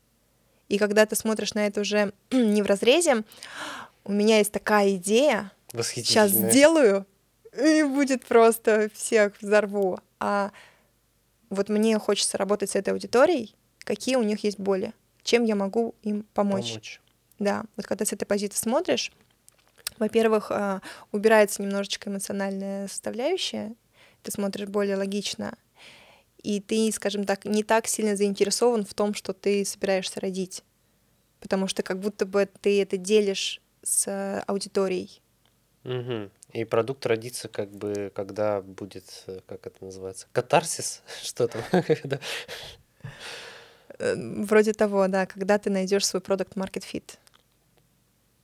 [0.70, 3.24] И когда ты смотришь на это уже не в разрезе,
[4.06, 7.06] у меня есть такая идея, сейчас сделаю,
[7.58, 10.00] и будет просто всех взорву.
[10.20, 10.52] А
[11.50, 15.94] вот мне хочется работать с этой аудиторией, какие у них есть боли, чем я могу
[16.02, 16.70] им помочь.
[16.70, 17.02] Помочь.
[17.40, 19.12] Да, вот когда с этой позиции смотришь,
[20.00, 20.82] во-первых, а,
[21.12, 23.76] убирается немножечко эмоциональная составляющая,
[24.22, 25.56] ты смотришь более логично,
[26.42, 30.64] и ты, скажем так, не так сильно заинтересован в том, что ты собираешься родить,
[31.40, 35.22] потому что как будто бы ты это делишь с э, аудиторией.
[35.84, 36.32] Мгм.
[36.54, 41.62] И продукт родится как бы, когда будет, э, как это называется, катарсис, что там,
[44.00, 47.18] Э, Вроде того, да, когда ты найдешь свой продукт market fit.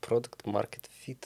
[0.01, 1.25] Product Market Fit.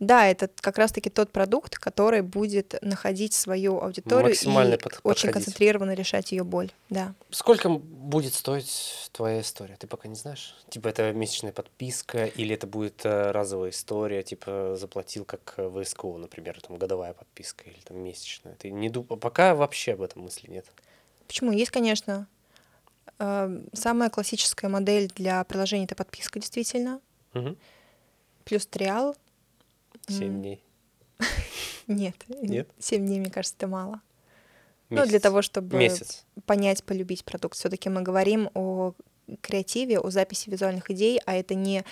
[0.00, 5.32] Да, это как раз-таки тот продукт, который будет находить свою аудиторию Максимально и под- очень
[5.32, 6.70] концентрированно решать ее боль.
[6.88, 7.14] Да.
[7.30, 9.76] Сколько будет стоить твоя история?
[9.76, 10.54] Ты пока не знаешь?
[10.68, 15.84] Типа это месячная подписка или это будет э, разовая история, типа заплатил как э, в
[15.84, 18.54] СКО, например, там годовая подписка или там месячная.
[18.54, 19.04] Ты не дум...
[19.04, 20.66] Пока вообще об этом мысли нет.
[21.26, 21.50] Почему?
[21.50, 22.28] Есть, конечно.
[23.18, 27.00] э, Самая классическая модель для приложения это подписка, действительно.
[27.32, 27.56] Мгм.
[28.48, 29.14] Плюс триал.
[30.08, 30.64] Семь дней.
[31.86, 32.14] Нет.
[32.28, 32.70] Нет?
[32.78, 34.00] Семь дней, мне кажется, это мало.
[34.88, 35.10] Ну, Месяц.
[35.10, 36.24] для того, чтобы Месяц.
[36.46, 37.58] понять, полюбить продукт.
[37.58, 38.94] Все-таки мы говорим о
[39.42, 41.84] креативе, о записи визуальных идей, а это не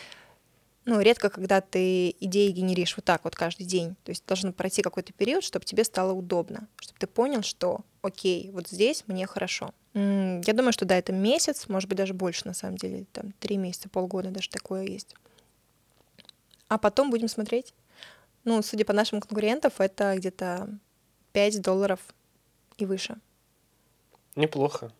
[0.86, 3.94] ну, редко, когда ты идеи генеришь вот так вот каждый день.
[4.04, 8.50] То есть должен пройти какой-то период, чтобы тебе стало удобно, чтобы ты понял, что окей,
[8.52, 9.74] вот здесь мне хорошо.
[9.92, 13.58] Я думаю, что да, это месяц, может быть, даже больше, на самом деле, там три
[13.58, 15.14] месяца, полгода даже такое есть.
[16.68, 17.74] А потом будем смотреть.
[18.44, 20.68] Ну, судя по нашим конкурентам, это где-то
[21.32, 22.00] 5 долларов
[22.78, 23.16] и выше.
[24.34, 24.92] Неплохо.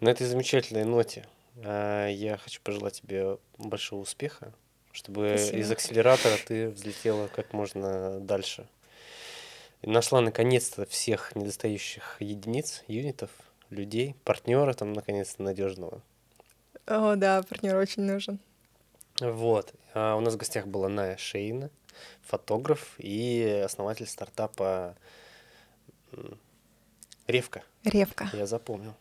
[0.00, 1.26] На этой замечательной ноте
[1.64, 4.52] а, я хочу пожелать тебе большого успеха,
[4.90, 5.58] чтобы Спасибо.
[5.58, 8.66] из акселератора ты взлетела как можно дальше.
[9.82, 13.30] И нашла наконец-то всех недостающих единиц, юнитов,
[13.70, 16.02] людей, партнера там наконец-то надежного.
[16.86, 18.38] О, да, партнер очень нужен.
[19.30, 19.72] Вот.
[19.94, 21.70] А у нас в гостях была Ная Шейна,
[22.22, 24.96] фотограф и основатель стартапа
[27.26, 27.62] Ревка.
[27.84, 28.28] Ревка.
[28.32, 28.94] Я запомнил.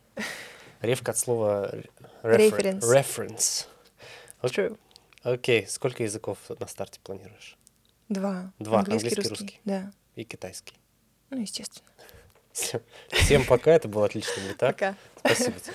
[0.81, 1.73] Ревка от слова
[2.21, 2.81] Reference.
[2.81, 3.67] Reference.
[4.41, 4.77] True.
[5.23, 7.57] Окей, сколько языков на старте планируешь?
[8.09, 8.51] Два.
[8.59, 9.59] Два, английский, русский.
[9.65, 9.91] Да.
[10.15, 10.75] И китайский.
[11.29, 11.87] Ну, естественно.
[13.09, 14.73] Всем пока, это был отличный метап.
[14.73, 14.95] Пока.
[15.19, 15.73] Спасибо тебе.